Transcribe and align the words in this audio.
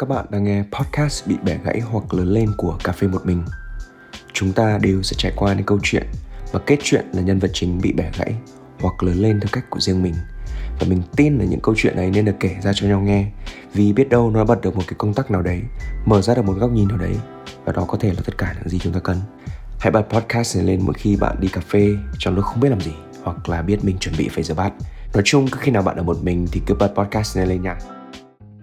Các 0.00 0.08
bạn 0.08 0.26
đang 0.30 0.44
nghe 0.44 0.64
podcast 0.72 1.26
bị 1.26 1.36
bẻ 1.44 1.58
gãy 1.64 1.80
hoặc 1.80 2.14
lớn 2.14 2.28
lên 2.28 2.52
của 2.56 2.78
Cà 2.84 2.92
phê 2.92 3.08
một 3.08 3.26
mình. 3.26 3.44
Chúng 4.32 4.52
ta 4.52 4.78
đều 4.82 5.02
sẽ 5.02 5.14
trải 5.18 5.32
qua 5.36 5.54
những 5.54 5.66
câu 5.66 5.78
chuyện 5.82 6.06
và 6.52 6.60
kết 6.66 6.78
chuyện 6.82 7.06
là 7.12 7.22
nhân 7.22 7.38
vật 7.38 7.50
chính 7.52 7.80
bị 7.80 7.92
bẻ 7.92 8.10
gãy 8.18 8.34
hoặc 8.80 9.02
lớn 9.02 9.16
lên 9.16 9.40
theo 9.40 9.48
cách 9.52 9.64
của 9.70 9.80
riêng 9.80 10.02
mình. 10.02 10.14
Và 10.80 10.86
mình 10.88 11.02
tin 11.16 11.38
là 11.38 11.44
những 11.44 11.60
câu 11.60 11.74
chuyện 11.78 11.96
này 11.96 12.10
nên 12.10 12.24
được 12.24 12.32
kể 12.40 12.56
ra 12.62 12.72
cho 12.74 12.86
nhau 12.86 13.00
nghe 13.00 13.30
vì 13.74 13.92
biết 13.92 14.08
đâu 14.08 14.30
nó 14.30 14.44
bật 14.44 14.60
được 14.60 14.76
một 14.76 14.82
cái 14.86 14.94
công 14.98 15.14
tắc 15.14 15.30
nào 15.30 15.42
đấy, 15.42 15.60
mở 16.06 16.22
ra 16.22 16.34
được 16.34 16.44
một 16.44 16.54
góc 16.58 16.70
nhìn 16.70 16.88
nào 16.88 16.98
đấy 16.98 17.14
và 17.64 17.72
đó 17.72 17.84
có 17.88 17.98
thể 17.98 18.08
là 18.08 18.22
tất 18.24 18.38
cả 18.38 18.54
những 18.58 18.68
gì 18.68 18.78
chúng 18.78 18.92
ta 18.92 19.00
cần. 19.00 19.20
Hãy 19.78 19.90
bật 19.90 20.02
podcast 20.10 20.56
này 20.56 20.66
lên 20.66 20.80
mỗi 20.82 20.94
khi 20.94 21.16
bạn 21.16 21.36
đi 21.40 21.48
cà 21.48 21.60
phê 21.60 21.96
trong 22.18 22.34
lúc 22.34 22.44
không 22.44 22.60
biết 22.60 22.68
làm 22.68 22.80
gì 22.80 22.92
hoặc 23.22 23.48
là 23.48 23.62
biết 23.62 23.84
mình 23.84 23.98
chuẩn 23.98 24.14
bị 24.18 24.28
phải 24.28 24.44
rửa 24.44 24.54
bát. 24.54 24.72
Nói 25.14 25.22
chung 25.26 25.48
cứ 25.48 25.58
khi 25.60 25.72
nào 25.72 25.82
bạn 25.82 25.96
ở 25.96 26.02
một 26.02 26.16
mình 26.22 26.46
thì 26.52 26.60
cứ 26.66 26.74
bật 26.74 26.92
podcast 26.96 27.36
này 27.36 27.46
lên 27.46 27.62
nha 27.62 27.76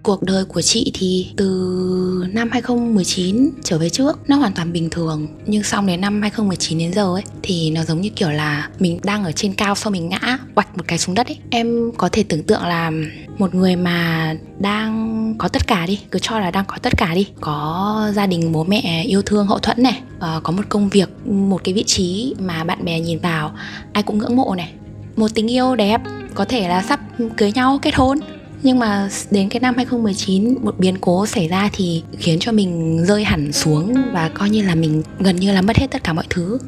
cuộc 0.02 0.22
đời 0.22 0.44
của 0.44 0.62
chị 0.62 0.90
thì 0.94 1.26
từ 1.36 2.26
năm 2.32 2.48
2019 2.52 3.50
trở 3.64 3.78
về 3.78 3.90
trước 3.90 4.18
nó 4.28 4.36
hoàn 4.36 4.52
toàn 4.52 4.72
bình 4.72 4.90
thường. 4.90 5.26
Nhưng 5.46 5.62
xong 5.62 5.86
đến 5.86 6.00
năm 6.00 6.22
2019 6.22 6.78
đến 6.78 6.92
giờ 6.92 7.14
ấy 7.14 7.22
thì 7.42 7.70
nó 7.70 7.84
giống 7.84 8.00
như 8.00 8.08
kiểu 8.08 8.30
là 8.30 8.68
mình 8.78 8.98
đang 9.02 9.24
ở 9.24 9.32
trên 9.32 9.52
cao 9.52 9.74
sau 9.74 9.90
mình 9.90 10.08
ngã 10.08 10.38
quạch 10.54 10.76
một 10.76 10.84
cái 10.88 10.98
xuống 10.98 11.14
đất 11.14 11.26
ấy. 11.26 11.38
Em 11.50 11.92
có 11.96 12.08
thể 12.12 12.22
tưởng 12.22 12.42
tượng 12.42 12.62
là 12.62 12.92
một 13.38 13.54
người 13.54 13.76
mà 13.76 14.34
đang 14.58 15.34
có 15.38 15.48
tất 15.48 15.66
cả 15.66 15.86
đi 15.86 16.00
cứ 16.10 16.18
cho 16.18 16.38
là 16.38 16.50
đang 16.50 16.64
có 16.64 16.76
tất 16.82 16.92
cả 16.96 17.14
đi. 17.14 17.26
Có 17.40 18.10
gia 18.14 18.26
đình 18.26 18.52
bố 18.52 18.64
mẹ 18.64 19.04
yêu 19.06 19.22
thương 19.22 19.46
hậu 19.46 19.58
thuẫn 19.58 19.82
này 19.82 20.00
uh, 20.16 20.42
có 20.42 20.52
một 20.52 20.62
công 20.68 20.88
việc 20.88 21.26
một 21.26 21.64
cái 21.64 21.74
vị 21.74 21.84
trí 21.86 22.34
mà 22.38 22.64
bạn 22.64 22.84
bè 22.84 23.00
nhìn 23.00 23.18
vào 23.18 23.52
ai 23.92 24.02
cũng 24.02 24.18
ngưỡng 24.18 24.36
mộ 24.36 24.54
này. 24.54 24.72
Một 25.16 25.28
tình 25.34 25.50
yêu 25.50 25.76
đẹp 25.76 26.00
có 26.34 26.44
thể 26.44 26.68
là 26.68 26.82
sắp 26.82 27.00
cưới 27.36 27.52
nhau 27.52 27.78
kết 27.82 27.94
hôn 27.94 28.18
nhưng 28.62 28.78
mà 28.78 29.08
đến 29.30 29.48
cái 29.48 29.60
năm 29.60 29.74
2019 29.76 30.54
một 30.62 30.74
biến 30.78 30.96
cố 31.00 31.26
xảy 31.26 31.48
ra 31.48 31.70
thì 31.72 32.02
khiến 32.18 32.38
cho 32.38 32.52
mình 32.52 33.04
rơi 33.06 33.24
hẳn 33.24 33.52
xuống 33.52 33.94
và 34.12 34.28
coi 34.28 34.50
như 34.50 34.62
là 34.62 34.74
mình 34.74 35.02
gần 35.18 35.36
như 35.36 35.52
là 35.52 35.62
mất 35.62 35.76
hết 35.76 35.86
tất 35.90 36.04
cả 36.04 36.12
mọi 36.12 36.24
thứ. 36.30 36.58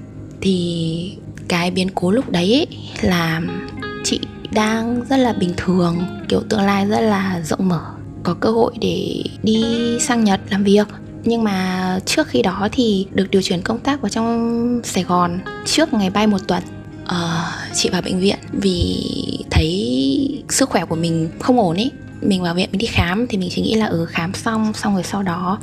Thì 0.40 1.16
cái 1.48 1.70
biến 1.70 1.88
cố 1.94 2.10
lúc 2.10 2.30
đấy 2.30 2.52
ấy 2.54 2.66
là 3.02 3.40
chị 4.04 4.20
đang 4.52 5.02
rất 5.08 5.16
là 5.16 5.32
bình 5.32 5.54
thường, 5.56 5.96
kiểu 6.28 6.40
tương 6.48 6.60
lai 6.60 6.86
rất 6.86 7.00
là 7.00 7.42
rộng 7.44 7.68
mở, 7.68 7.84
có 8.22 8.34
cơ 8.34 8.50
hội 8.50 8.72
để 8.80 9.22
đi 9.42 9.64
sang 10.00 10.24
Nhật 10.24 10.40
làm 10.50 10.64
việc. 10.64 10.88
Nhưng 11.24 11.44
mà 11.44 11.98
trước 12.06 12.28
khi 12.28 12.42
đó 12.42 12.68
thì 12.72 13.06
được 13.14 13.30
điều 13.30 13.42
chuyển 13.42 13.62
công 13.62 13.78
tác 13.78 14.00
vào 14.02 14.08
trong 14.08 14.80
Sài 14.84 15.04
Gòn. 15.04 15.38
Trước 15.66 15.92
ngày 15.92 16.10
bay 16.10 16.26
một 16.26 16.38
tuần 16.48 16.62
uh, 17.12 17.74
chị 17.74 17.88
vào 17.90 18.02
bệnh 18.02 18.20
viện 18.20 18.38
vì 18.52 19.06
thấy 19.50 20.42
sức 20.48 20.68
khỏe 20.68 20.84
của 20.84 20.96
mình 20.96 21.28
không 21.40 21.60
ổn 21.60 21.76
ấy. 21.76 21.90
Mình 22.22 22.42
vào 22.42 22.54
viện 22.54 22.68
mình 22.72 22.78
đi 22.78 22.86
khám 22.86 23.26
thì 23.26 23.38
mình 23.38 23.50
chỉ 23.52 23.62
nghĩ 23.62 23.74
là 23.74 23.86
ừ 23.86 24.06
khám 24.08 24.34
xong 24.34 24.72
xong 24.72 24.94
rồi 24.94 25.02
sau 25.02 25.22
đó 25.22 25.58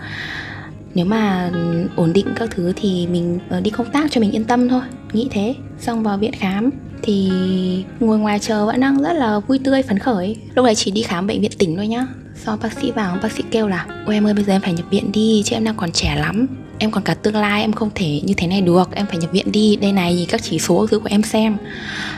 nếu 0.95 1.05
mà 1.05 1.51
ổn 1.95 2.13
định 2.13 2.25
các 2.35 2.49
thứ 2.51 2.73
thì 2.75 3.07
mình 3.07 3.39
uh, 3.57 3.63
đi 3.63 3.71
công 3.71 3.91
tác 3.91 4.11
cho 4.11 4.21
mình 4.21 4.31
yên 4.31 4.43
tâm 4.43 4.69
thôi. 4.69 4.81
Nghĩ 5.13 5.27
thế. 5.31 5.55
Xong 5.79 6.03
vào 6.03 6.17
viện 6.17 6.31
khám 6.39 6.69
thì 7.01 7.31
ngồi 7.99 8.19
ngoài 8.19 8.39
chờ 8.39 8.65
vẫn 8.65 8.79
đang 8.79 9.01
rất 9.01 9.13
là 9.13 9.39
vui 9.39 9.59
tươi 9.63 9.83
phấn 9.83 9.99
khởi. 9.99 10.35
Lúc 10.55 10.65
này 10.65 10.75
chỉ 10.75 10.91
đi 10.91 11.01
khám 11.01 11.27
bệnh 11.27 11.41
viện 11.41 11.51
tỉnh 11.57 11.75
thôi 11.75 11.87
nhá. 11.87 12.07
Sau 12.35 12.57
bác 12.57 12.73
sĩ 12.73 12.91
vào 12.91 13.17
bác 13.21 13.31
sĩ 13.31 13.43
kêu 13.51 13.67
là 13.67 13.85
ôi 14.05 14.15
em 14.15 14.27
ơi 14.27 14.33
bây 14.33 14.43
giờ 14.43 14.53
em 14.53 14.61
phải 14.61 14.73
nhập 14.73 14.85
viện 14.89 15.11
đi 15.11 15.41
chứ 15.45 15.55
em 15.55 15.63
đang 15.63 15.75
còn 15.75 15.91
trẻ 15.91 16.15
lắm 16.15 16.47
em 16.79 16.91
còn 16.91 17.03
cả 17.03 17.13
tương 17.13 17.35
lai, 17.35 17.61
em 17.61 17.73
không 17.73 17.89
thể 17.95 18.21
như 18.23 18.33
thế 18.37 18.47
này 18.47 18.61
được. 18.61 18.95
Em 18.95 19.05
phải 19.05 19.17
nhập 19.17 19.31
viện 19.31 19.51
đi, 19.51 19.75
đây 19.75 19.91
này, 19.91 20.25
các 20.29 20.43
chỉ 20.43 20.59
số 20.59 20.87
thứ 20.87 20.99
của 20.99 21.09
em 21.11 21.23
xem. 21.23 21.57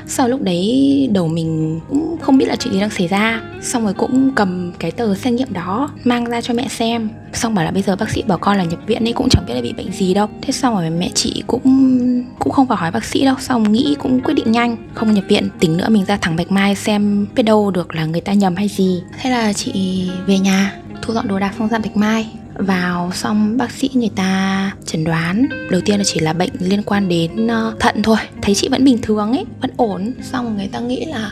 Sau 0.08 0.28
lúc 0.28 0.42
đấy, 0.42 1.10
đầu 1.14 1.28
mình 1.28 1.80
cũng 1.90 2.18
không 2.22 2.38
biết 2.38 2.46
là 2.46 2.56
chuyện 2.56 2.74
gì 2.74 2.80
đang 2.80 2.90
xảy 2.90 3.08
ra. 3.08 3.42
Xong 3.62 3.84
rồi 3.84 3.94
cũng 3.94 4.32
cầm 4.36 4.72
cái 4.80 4.92
tờ 4.92 5.16
xét 5.16 5.34
nghiệm 5.34 5.54
đó, 5.54 5.90
mang 6.04 6.26
ra 6.26 6.42
cho 6.42 6.54
mẹ 6.54 6.68
xem. 6.68 7.10
Xong 7.34 7.56
bảo 7.56 7.66
là 7.66 7.72
bây 7.72 7.82
giờ 7.82 7.96
bác 7.96 8.10
sĩ 8.10 8.22
bảo 8.22 8.38
con 8.38 8.58
là 8.58 8.64
nhập 8.64 8.80
viện 8.88 9.08
ấy, 9.08 9.14
cũng 9.14 9.30
chẳng 9.30 9.44
biết 9.48 9.54
là 9.54 9.62
bị 9.62 9.74
bệnh 9.74 9.92
gì 9.92 10.14
đâu. 10.14 10.28
Thế 10.42 10.52
xong 10.52 10.76
rồi 10.76 10.90
mẹ 10.90 11.10
chị 11.14 11.44
cũng 11.48 11.62
cũng 12.40 12.54
không 12.54 12.66
vào 12.66 12.78
hỏi 12.78 12.92
bác 12.92 13.06
sĩ 13.06 13.26
đâu. 13.26 13.36
Xong 13.40 13.72
nghĩ 13.72 13.96
cũng 14.00 14.20
quyết 14.22 14.34
định 14.34 14.52
nhanh, 14.52 14.78
không 14.94 15.14
nhập 15.14 15.24
viện. 15.28 15.50
Tính 15.60 15.78
nữa 15.78 15.90
mình 15.90 16.06
ra 16.06 16.18
thẳng 16.18 16.36
bạch 16.36 16.52
mai 16.52 16.76
xem 16.76 17.28
biết 17.36 17.44
đâu 17.44 17.72
được 17.72 17.96
là 17.96 18.06
người 18.06 18.22
ta 18.22 18.34
nhầm 18.34 18.56
hay 18.56 18.68
gì. 18.68 19.02
Thế 19.22 19.30
là 19.30 19.54
chị 19.54 20.10
về 20.28 20.40
nhà, 20.40 20.76
thu 21.02 21.14
dọn 21.14 21.28
đồ 21.28 21.40
đạc 21.40 21.54
xong 21.60 21.68
ra 21.68 21.80
bạch 21.80 21.98
mai 21.98 22.28
vào 22.60 23.12
xong 23.14 23.58
bác 23.58 23.72
sĩ 23.72 23.90
người 23.94 24.10
ta 24.16 24.72
chẩn 24.86 25.04
đoán, 25.04 25.46
đầu 25.72 25.82
tiên 25.82 25.98
là 25.98 26.04
chỉ 26.04 26.20
là 26.20 26.34
bệnh 26.34 26.50
liên 26.60 26.84
quan 26.84 27.10
đến 27.10 27.48
ờ, 27.48 27.76
thận 27.80 28.02
thôi, 28.04 28.18
thấy 28.42 28.56
chị 28.56 28.68
vẫn 28.72 28.84
bình 28.84 28.98
thường 29.02 29.32
ấy, 29.32 29.46
vẫn 29.62 29.72
ổn. 29.78 30.14
Xong 30.22 30.58
người 30.58 30.68
ta 30.68 30.80
nghĩ 30.80 31.06
là 31.06 31.32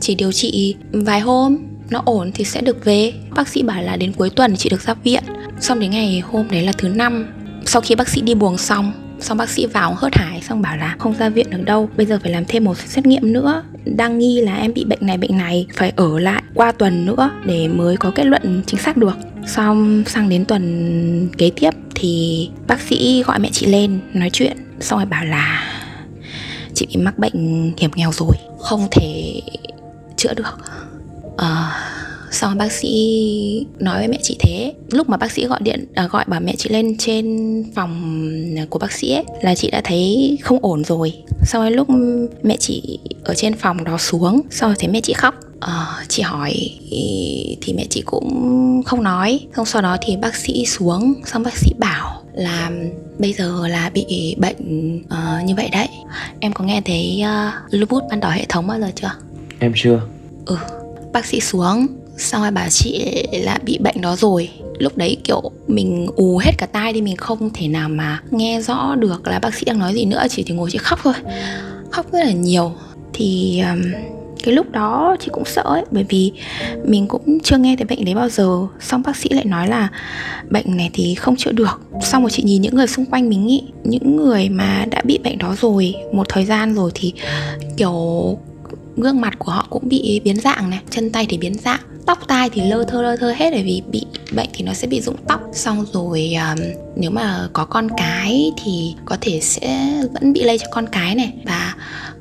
chỉ 0.00 0.14
điều 0.14 0.32
trị 0.32 0.76
vài 0.92 1.20
hôm, 1.20 1.58
nó 1.90 2.02
ổn 2.04 2.30
thì 2.34 2.44
sẽ 2.44 2.60
được 2.60 2.84
về. 2.84 3.12
Bác 3.30 3.48
sĩ 3.48 3.62
bảo 3.62 3.82
là 3.82 3.96
đến 3.96 4.12
cuối 4.12 4.30
tuần 4.30 4.56
chị 4.56 4.68
được 4.68 4.80
ra 4.80 4.94
viện. 4.94 5.24
Xong 5.60 5.80
đến 5.80 5.90
ngày 5.90 6.22
hôm 6.30 6.48
đấy 6.50 6.62
là 6.62 6.72
thứ 6.78 6.88
năm, 6.88 7.26
sau 7.66 7.82
khi 7.82 7.94
bác 7.94 8.08
sĩ 8.08 8.20
đi 8.20 8.34
buồng 8.34 8.58
xong 8.58 8.92
xong 9.20 9.38
bác 9.38 9.50
sĩ 9.50 9.66
vào 9.66 9.94
hớt 9.94 10.14
hải, 10.14 10.42
xong 10.42 10.62
bảo 10.62 10.76
là 10.76 10.96
không 10.98 11.14
ra 11.14 11.28
viện 11.28 11.46
được 11.50 11.64
đâu, 11.64 11.90
bây 11.96 12.06
giờ 12.06 12.18
phải 12.22 12.32
làm 12.32 12.44
thêm 12.48 12.64
một 12.64 12.78
xét 12.78 13.06
nghiệm 13.06 13.32
nữa. 13.32 13.62
Đang 13.84 14.18
nghi 14.18 14.40
là 14.40 14.54
em 14.56 14.74
bị 14.74 14.84
bệnh 14.84 14.98
này 15.00 15.18
bệnh 15.18 15.38
này, 15.38 15.66
phải 15.74 15.92
ở 15.96 16.18
lại 16.18 16.42
qua 16.54 16.72
tuần 16.72 17.06
nữa 17.06 17.30
để 17.46 17.68
mới 17.68 17.96
có 17.96 18.10
kết 18.14 18.26
luận 18.26 18.62
chính 18.66 18.80
xác 18.80 18.96
được 18.96 19.16
xong 19.46 20.04
sang 20.06 20.28
đến 20.28 20.44
tuần 20.44 21.28
kế 21.38 21.50
tiếp 21.56 21.70
thì 21.94 22.50
bác 22.66 22.80
sĩ 22.80 23.22
gọi 23.26 23.38
mẹ 23.38 23.48
chị 23.52 23.66
lên 23.66 24.00
nói 24.14 24.30
chuyện 24.32 24.56
xong 24.80 24.98
rồi 24.98 25.06
bảo 25.06 25.24
là 25.24 25.62
chị 26.74 26.86
bị 26.86 26.96
mắc 26.96 27.18
bệnh 27.18 27.72
hiểm 27.78 27.90
nghèo 27.94 28.12
rồi 28.12 28.36
không 28.58 28.88
thể 28.90 29.40
chữa 30.16 30.34
được. 30.34 30.58
Uh, 31.26 31.95
xong 32.30 32.58
bác 32.58 32.72
sĩ 32.72 33.66
nói 33.78 33.98
với 33.98 34.08
mẹ 34.08 34.18
chị 34.22 34.36
thế. 34.40 34.74
Lúc 34.90 35.08
mà 35.08 35.16
bác 35.16 35.32
sĩ 35.32 35.46
gọi 35.46 35.58
điện 35.62 35.86
à, 35.94 36.06
gọi 36.06 36.24
bảo 36.26 36.40
mẹ 36.40 36.54
chị 36.58 36.70
lên 36.70 36.96
trên 36.98 37.64
phòng 37.74 38.20
của 38.70 38.78
bác 38.78 38.92
sĩ 38.92 39.12
ấy, 39.12 39.24
là 39.42 39.54
chị 39.54 39.70
đã 39.70 39.80
thấy 39.84 40.38
không 40.42 40.58
ổn 40.62 40.84
rồi. 40.84 41.12
Sau 41.42 41.62
đó 41.62 41.70
lúc 41.70 41.88
mẹ 42.42 42.56
chị 42.56 42.98
ở 43.24 43.34
trên 43.34 43.54
phòng 43.54 43.84
đó 43.84 43.98
xuống 43.98 44.40
sau 44.50 44.68
rồi 44.68 44.76
thấy 44.78 44.88
mẹ 44.88 45.00
chị 45.00 45.12
khóc. 45.12 45.34
À, 45.60 45.86
chị 46.08 46.22
hỏi 46.22 46.52
thì 47.60 47.74
mẹ 47.76 47.86
chị 47.90 48.02
cũng 48.06 48.82
không 48.86 49.02
nói. 49.02 49.40
Xong 49.56 49.66
sau 49.66 49.82
đó 49.82 49.96
thì 50.02 50.16
bác 50.16 50.34
sĩ 50.34 50.66
xuống 50.66 51.14
xong 51.24 51.42
bác 51.42 51.56
sĩ 51.56 51.72
bảo 51.78 52.22
là 52.34 52.70
bây 53.18 53.32
giờ 53.32 53.68
là 53.68 53.90
bị 53.90 54.36
bệnh 54.38 54.96
uh, 54.98 55.44
như 55.44 55.54
vậy 55.54 55.68
đấy. 55.72 55.88
Em 56.40 56.52
có 56.52 56.64
nghe 56.64 56.82
thấy 56.84 57.22
uh, 57.22 57.74
lupus 57.74 58.02
ban 58.10 58.20
đỏ 58.20 58.30
hệ 58.30 58.44
thống 58.48 58.66
bao 58.66 58.80
giờ 58.80 58.90
chưa? 58.94 59.10
Em 59.58 59.72
chưa. 59.76 60.00
Ừ 60.46 60.56
bác 61.16 61.26
sĩ 61.26 61.40
xuống 61.40 61.86
xong 62.18 62.42
rồi 62.42 62.50
bà 62.50 62.68
chị 62.68 63.22
là 63.32 63.58
bị 63.64 63.78
bệnh 63.78 64.00
đó 64.00 64.16
rồi. 64.16 64.50
Lúc 64.78 64.96
đấy 64.96 65.16
kiểu 65.24 65.42
mình 65.66 66.06
ù 66.16 66.38
hết 66.38 66.52
cả 66.58 66.66
tai 66.66 66.92
đi 66.92 67.00
mình 67.00 67.16
không 67.16 67.50
thể 67.50 67.68
nào 67.68 67.88
mà 67.88 68.22
nghe 68.30 68.60
rõ 68.60 68.94
được 68.94 69.26
là 69.26 69.38
bác 69.38 69.54
sĩ 69.54 69.64
đang 69.64 69.78
nói 69.78 69.94
gì 69.94 70.04
nữa 70.04 70.26
chỉ 70.30 70.42
thì 70.42 70.54
ngồi 70.54 70.70
chị 70.70 70.78
khóc 70.78 70.98
thôi. 71.02 71.14
Khóc 71.90 72.12
rất 72.12 72.24
là 72.24 72.32
nhiều. 72.32 72.72
Thì 73.12 73.60
um, 73.70 73.82
cái 74.44 74.54
lúc 74.54 74.70
đó 74.70 75.16
chị 75.20 75.28
cũng 75.32 75.44
sợ 75.44 75.62
ấy 75.62 75.84
bởi 75.90 76.04
vì 76.08 76.32
mình 76.84 77.06
cũng 77.06 77.38
chưa 77.40 77.58
nghe 77.58 77.76
thấy 77.76 77.84
bệnh 77.84 78.04
đấy 78.04 78.14
bao 78.14 78.28
giờ. 78.28 78.66
Xong 78.80 79.02
bác 79.02 79.16
sĩ 79.16 79.28
lại 79.32 79.44
nói 79.44 79.68
là 79.68 79.88
bệnh 80.50 80.76
này 80.76 80.90
thì 80.92 81.14
không 81.14 81.36
chữa 81.36 81.52
được. 81.52 81.80
Xong 82.02 82.22
rồi 82.22 82.30
chị 82.30 82.42
nhìn 82.42 82.62
những 82.62 82.74
người 82.74 82.86
xung 82.86 83.06
quanh 83.06 83.28
mình 83.28 83.46
ý 83.46 83.62
những 83.84 84.16
người 84.16 84.48
mà 84.48 84.86
đã 84.90 85.02
bị 85.04 85.18
bệnh 85.18 85.38
đó 85.38 85.56
rồi 85.60 85.94
một 86.12 86.28
thời 86.28 86.44
gian 86.44 86.74
rồi 86.74 86.90
thì 86.94 87.12
kiểu 87.76 88.38
gương 88.96 89.20
mặt 89.20 89.38
của 89.38 89.52
họ 89.52 89.66
cũng 89.70 89.88
bị 89.88 90.20
biến 90.24 90.40
dạng 90.40 90.70
này 90.70 90.80
chân 90.90 91.10
tay 91.10 91.26
thì 91.28 91.38
biến 91.38 91.54
dạng 91.54 91.80
tóc 92.06 92.18
tai 92.28 92.50
thì 92.50 92.62
lơ 92.62 92.84
thơ 92.84 93.02
lơ 93.02 93.16
thơ 93.16 93.34
hết 93.36 93.50
bởi 93.50 93.62
vì 93.62 93.82
bị 93.90 94.02
bệnh 94.32 94.48
thì 94.52 94.64
nó 94.64 94.74
sẽ 94.74 94.88
bị 94.88 95.00
rụng 95.00 95.16
tóc. 95.28 95.40
Xong 95.52 95.84
rồi 95.92 96.34
um, 96.34 96.64
nếu 96.96 97.10
mà 97.10 97.48
có 97.52 97.64
con 97.64 97.88
cái 97.96 98.52
thì 98.64 98.94
có 99.04 99.16
thể 99.20 99.40
sẽ 99.40 100.02
vẫn 100.12 100.32
bị 100.32 100.42
lây 100.42 100.58
cho 100.58 100.66
con 100.70 100.86
cái 100.86 101.14
này. 101.14 101.32
Và 101.44 101.74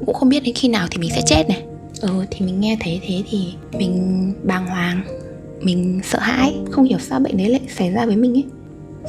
cũng 0.05 0.15
không 0.15 0.29
biết 0.29 0.43
đến 0.43 0.55
khi 0.55 0.67
nào 0.67 0.87
thì 0.91 0.97
mình 0.97 1.09
sẽ 1.15 1.21
chết 1.25 1.43
này. 1.49 1.63
Ừ 2.01 2.25
thì 2.31 2.45
mình 2.45 2.59
nghe 2.59 2.77
thấy 2.79 3.01
thế 3.07 3.23
thì 3.29 3.53
mình 3.77 4.33
bàng 4.43 4.67
hoàng 4.67 5.01
mình 5.61 5.99
sợ 6.03 6.19
hãi 6.19 6.53
không 6.71 6.85
hiểu 6.85 6.99
sao 6.99 7.19
bệnh 7.19 7.37
đấy 7.37 7.49
lại 7.49 7.61
xảy 7.77 7.91
ra 7.91 8.05
với 8.05 8.15
mình 8.15 8.33
ấy. 8.33 8.43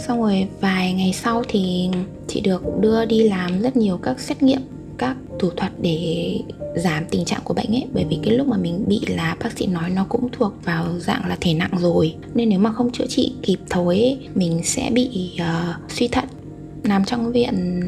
Xong 0.06 0.22
rồi 0.22 0.46
vài 0.60 0.92
ngày 0.92 1.12
sau 1.12 1.42
thì 1.48 1.88
chị 2.28 2.40
được 2.40 2.62
đưa 2.80 3.04
đi 3.04 3.28
làm 3.28 3.62
rất 3.62 3.76
nhiều 3.76 3.98
các 4.02 4.20
xét 4.20 4.42
nghiệm 4.42 4.60
các 4.98 5.16
thủ 5.38 5.50
thuật 5.50 5.72
để 5.80 6.38
giảm 6.76 7.04
tình 7.10 7.24
trạng 7.24 7.40
của 7.44 7.54
bệnh 7.54 7.74
ấy. 7.74 7.86
Bởi 7.92 8.04
vì 8.10 8.18
cái 8.22 8.36
lúc 8.36 8.46
mà 8.46 8.56
mình 8.56 8.84
bị 8.86 9.00
là 9.08 9.36
bác 9.42 9.58
sĩ 9.58 9.66
nói 9.66 9.90
nó 9.90 10.06
cũng 10.08 10.28
thuộc 10.32 10.52
vào 10.64 10.98
dạng 10.98 11.28
là 11.28 11.36
thể 11.40 11.54
nặng 11.54 11.72
rồi. 11.78 12.14
Nên 12.34 12.48
nếu 12.48 12.58
mà 12.58 12.72
không 12.72 12.92
chữa 12.92 13.06
trị 13.06 13.32
kịp 13.42 13.58
thời 13.70 13.84
ấy, 13.84 14.18
mình 14.34 14.60
sẽ 14.64 14.90
bị 14.92 15.30
uh, 15.40 15.90
suy 15.90 16.08
thận 16.08 16.24
nằm 16.84 17.04
trong 17.04 17.32
viện 17.32 17.82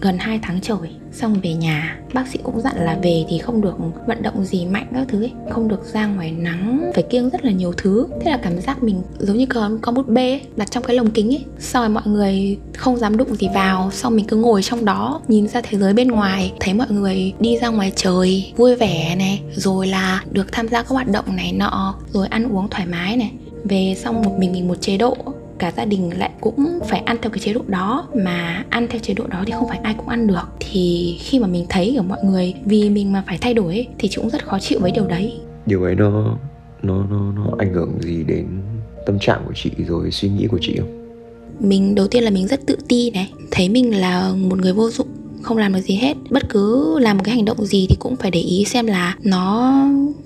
gần 0.00 0.18
2 0.18 0.38
tháng 0.42 0.60
trời 0.60 0.90
xong 1.16 1.36
về 1.42 1.54
nhà 1.54 1.98
bác 2.12 2.28
sĩ 2.28 2.38
cũng 2.42 2.60
dặn 2.60 2.74
là 2.76 2.98
về 3.02 3.24
thì 3.28 3.38
không 3.38 3.60
được 3.60 3.74
vận 4.06 4.22
động 4.22 4.44
gì 4.44 4.66
mạnh 4.66 4.86
các 4.94 5.06
thứ 5.08 5.22
ấy. 5.22 5.32
Không 5.50 5.68
được 5.68 5.84
ra 5.92 6.06
ngoài 6.06 6.32
nắng 6.32 6.90
phải 6.94 7.02
kiêng 7.02 7.30
rất 7.30 7.44
là 7.44 7.50
nhiều 7.50 7.72
thứ. 7.76 8.06
Thế 8.20 8.30
là 8.30 8.36
cảm 8.36 8.60
giác 8.60 8.82
mình 8.82 9.02
giống 9.18 9.36
như 9.36 9.46
con 9.46 9.78
con 9.82 9.94
bút 9.94 10.08
bê 10.08 10.30
ấy, 10.30 10.40
đặt 10.56 10.70
trong 10.70 10.84
cái 10.84 10.96
lồng 10.96 11.10
kính 11.10 11.34
ấy. 11.34 11.44
Sau 11.58 11.82
rồi 11.82 11.88
mọi 11.88 12.02
người 12.06 12.58
không 12.76 12.96
dám 12.96 13.16
đụng 13.16 13.34
gì 13.34 13.48
vào 13.54 13.90
xong 13.90 14.16
mình 14.16 14.26
cứ 14.26 14.36
ngồi 14.36 14.62
trong 14.62 14.84
đó 14.84 15.20
nhìn 15.28 15.48
ra 15.48 15.60
thế 15.60 15.78
giới 15.78 15.92
bên 15.92 16.08
ngoài. 16.08 16.52
Thấy 16.60 16.74
mọi 16.74 16.90
người 16.90 17.32
đi 17.40 17.58
ra 17.58 17.68
ngoài 17.68 17.92
trời 17.96 18.52
vui 18.56 18.76
vẻ 18.76 19.16
này. 19.16 19.42
Rồi 19.54 19.86
là 19.86 20.22
được 20.30 20.52
tham 20.52 20.68
gia 20.68 20.82
các 20.82 20.88
hoạt 20.88 21.08
động 21.08 21.36
này 21.36 21.52
nọ 21.52 21.94
rồi 22.12 22.26
ăn 22.26 22.56
uống 22.56 22.68
thoải 22.68 22.86
mái 22.86 23.16
này. 23.16 23.32
Về 23.64 23.96
xong 23.98 24.22
một 24.22 24.38
mình 24.38 24.52
mình 24.52 24.68
một 24.68 24.76
chế 24.80 24.96
độ 24.96 25.16
cả 25.58 25.72
gia 25.76 25.84
đình 25.84 26.18
lại 26.18 26.30
cũng 26.40 26.78
phải 26.88 27.00
ăn 27.00 27.16
theo 27.22 27.30
cái 27.30 27.38
chế 27.38 27.52
độ 27.52 27.60
đó. 27.66 28.08
Mà 28.14 28.64
ăn 28.70 28.86
theo 28.90 29.00
chế 29.00 29.14
độ 29.14 29.26
đó 29.26 29.42
thì 29.46 29.52
không 29.52 29.68
phải 29.68 29.78
ai 29.82 29.94
cũng 29.94 30.08
ăn 30.08 30.26
được. 30.26 30.48
Thì 30.60 31.16
khi 31.20 31.38
mà 31.38 31.46
mình 31.46 31.66
thấy 31.68 31.96
ở 31.96 32.02
mọi 32.02 32.18
người 32.24 32.54
vì 32.64 32.90
mình 32.90 33.12
mà 33.12 33.24
phải 33.26 33.38
thay 33.40 33.54
đổi 33.54 33.74
ấy, 33.74 33.88
thì 33.98 34.08
chị 34.08 34.16
cũng 34.16 34.30
rất 34.30 34.46
khó 34.46 34.58
chịu 34.58 34.78
với 34.80 34.90
điều 34.90 35.06
đấy. 35.06 35.40
Điều 35.66 35.82
ấy 35.82 35.94
nó 35.94 36.36
nó 36.82 37.06
nó 37.10 37.32
nó 37.32 37.50
ảnh 37.58 37.74
hưởng 37.74 37.92
gì 38.00 38.24
đến 38.24 38.46
tâm 39.06 39.18
trạng 39.18 39.42
của 39.46 39.52
chị 39.56 39.70
rồi 39.88 40.10
suy 40.10 40.28
nghĩ 40.28 40.46
của 40.46 40.58
chị 40.60 40.76
không? 40.78 41.06
Mình 41.60 41.94
đầu 41.94 42.08
tiên 42.08 42.24
là 42.24 42.30
mình 42.30 42.46
rất 42.46 42.60
tự 42.66 42.76
ti 42.88 43.10
này. 43.10 43.32
Thấy 43.50 43.68
mình 43.68 44.00
là 44.00 44.32
một 44.36 44.58
người 44.58 44.72
vô 44.72 44.90
dụng 44.90 45.08
không 45.46 45.58
làm 45.58 45.72
được 45.72 45.80
gì 45.80 45.94
hết. 45.94 46.14
Bất 46.30 46.48
cứ 46.48 46.98
làm 46.98 47.16
một 47.16 47.22
cái 47.24 47.34
hành 47.34 47.44
động 47.44 47.66
gì 47.66 47.86
thì 47.88 47.96
cũng 47.98 48.16
phải 48.16 48.30
để 48.30 48.40
ý 48.40 48.64
xem 48.64 48.86
là 48.86 49.16
nó 49.22 49.74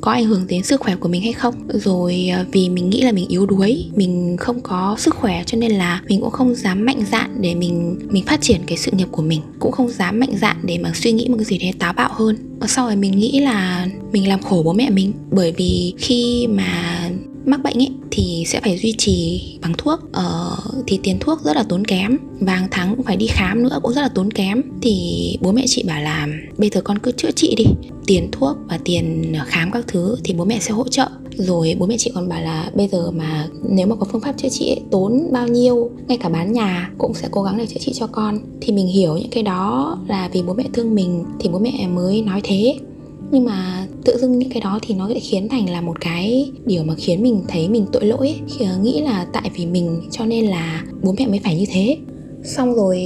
có 0.00 0.12
ảnh 0.12 0.24
hưởng 0.24 0.46
đến 0.48 0.62
sức 0.62 0.80
khỏe 0.80 0.96
của 0.96 1.08
mình 1.08 1.22
hay 1.22 1.32
không. 1.32 1.54
Rồi 1.68 2.28
à, 2.32 2.44
vì 2.52 2.68
mình 2.68 2.90
nghĩ 2.90 3.02
là 3.02 3.12
mình 3.12 3.28
yếu 3.28 3.46
đuối, 3.46 3.84
mình 3.94 4.36
không 4.40 4.60
có 4.60 4.96
sức 4.98 5.14
khỏe 5.14 5.42
cho 5.46 5.58
nên 5.58 5.72
là 5.72 6.02
mình 6.08 6.20
cũng 6.20 6.30
không 6.30 6.54
dám 6.54 6.86
mạnh 6.86 7.04
dạn 7.12 7.36
để 7.40 7.54
mình 7.54 7.98
mình 8.10 8.24
phát 8.24 8.40
triển 8.40 8.60
cái 8.66 8.78
sự 8.78 8.92
nghiệp 8.92 9.08
của 9.10 9.22
mình. 9.22 9.40
Cũng 9.58 9.72
không 9.72 9.88
dám 9.88 10.20
mạnh 10.20 10.36
dạn 10.40 10.56
để 10.62 10.78
mà 10.78 10.92
suy 10.94 11.12
nghĩ 11.12 11.28
một 11.28 11.36
cái 11.36 11.44
gì 11.44 11.58
đấy 11.58 11.72
táo 11.78 11.92
bạo 11.92 12.10
hơn. 12.12 12.36
Sau 12.66 12.86
rồi 12.86 12.96
mình 12.96 13.18
nghĩ 13.18 13.40
là 13.40 13.86
mình 14.12 14.28
làm 14.28 14.42
khổ 14.42 14.62
bố 14.64 14.72
mẹ 14.72 14.90
mình. 14.90 15.12
Bởi 15.30 15.52
vì 15.52 15.94
khi 15.98 16.46
mà 16.46 17.00
mắc 17.44 17.62
bệnh 17.62 17.78
ấy 17.78 17.90
thì 18.10 18.44
sẽ 18.46 18.60
phải 18.60 18.78
duy 18.78 18.94
trì 18.98 19.42
bằng 19.62 19.72
thuốc. 19.78 20.00
Ờ, 20.12 20.56
thì 20.86 21.00
tiền 21.02 21.18
thuốc 21.20 21.40
rất 21.44 21.56
là 21.56 21.62
tốn 21.62 21.84
kém 21.84 22.16
và 22.40 22.54
hàng 22.54 22.68
tháng 22.70 22.96
cũng 22.96 23.04
phải 23.04 23.16
đi 23.16 23.26
khám 23.26 23.62
nữa 23.62 23.78
cũng 23.82 23.92
rất 23.92 24.02
là 24.02 24.08
tốn 24.08 24.30
kém. 24.30 24.62
Thì 24.82 25.36
bố 25.40 25.52
mẹ 25.52 25.64
chị 25.66 25.82
bảo 25.82 26.02
là 26.02 26.28
bây 26.58 26.70
giờ 26.70 26.80
con 26.80 26.98
cứ 26.98 27.12
chữa 27.12 27.30
trị 27.30 27.54
đi 27.56 27.64
tiền 28.06 28.28
thuốc 28.32 28.56
và 28.68 28.78
tiền 28.84 29.34
khám 29.46 29.70
các 29.70 29.84
thứ 29.88 30.16
thì 30.24 30.34
bố 30.34 30.44
mẹ 30.44 30.58
sẽ 30.60 30.72
hỗ 30.72 30.88
trợ. 30.88 31.06
Rồi 31.36 31.76
bố 31.78 31.86
mẹ 31.86 31.96
chị 31.98 32.10
còn 32.14 32.28
bảo 32.28 32.42
là 32.42 32.70
bây 32.74 32.88
giờ 32.88 33.10
mà 33.10 33.48
nếu 33.68 33.86
mà 33.86 33.96
có 33.96 34.06
phương 34.12 34.20
pháp 34.20 34.34
chữa 34.38 34.48
trị 34.48 34.68
ấy, 34.68 34.80
tốn 34.90 35.28
bao 35.32 35.48
nhiêu 35.48 35.90
ngay 36.08 36.18
cả 36.18 36.28
bán 36.28 36.52
nhà 36.52 36.90
cũng 36.98 37.14
sẽ 37.14 37.28
cố 37.30 37.42
gắng 37.42 37.58
để 37.58 37.66
chữa 37.66 37.80
trị 37.80 37.92
cho 37.94 38.06
con. 38.06 38.38
Thì 38.60 38.72
mình 38.72 38.86
hiểu 38.86 39.16
những 39.16 39.30
cái 39.30 39.42
đó 39.42 39.98
là 40.08 40.28
vì 40.32 40.42
bố 40.42 40.54
mẹ 40.54 40.64
thương 40.72 40.94
mình 40.94 41.24
thì 41.40 41.48
bố 41.48 41.58
mẹ 41.58 41.88
mới 41.94 42.22
nói 42.22 42.40
thế 42.44 42.76
nhưng 43.30 43.44
mà 43.44 43.86
tự 44.04 44.18
dưng 44.18 44.38
những 44.38 44.50
cái 44.50 44.60
đó 44.60 44.78
thì 44.82 44.94
nó 44.94 45.08
lại 45.08 45.20
khiến 45.20 45.48
thành 45.48 45.70
là 45.70 45.80
một 45.80 46.00
cái 46.00 46.52
điều 46.66 46.84
mà 46.84 46.94
khiến 46.98 47.22
mình 47.22 47.42
thấy 47.48 47.68
mình 47.68 47.86
tội 47.92 48.04
lỗi 48.04 48.28
ấy. 48.28 48.40
khi 48.48 48.66
nghĩ 48.82 49.00
là 49.00 49.26
tại 49.32 49.50
vì 49.54 49.66
mình, 49.66 50.00
cho 50.10 50.24
nên 50.24 50.46
là 50.46 50.84
bố 51.02 51.14
mẹ 51.18 51.26
mới 51.26 51.40
phải 51.44 51.56
như 51.56 51.64
thế 51.72 51.96
xong 52.44 52.74
rồi 52.74 52.98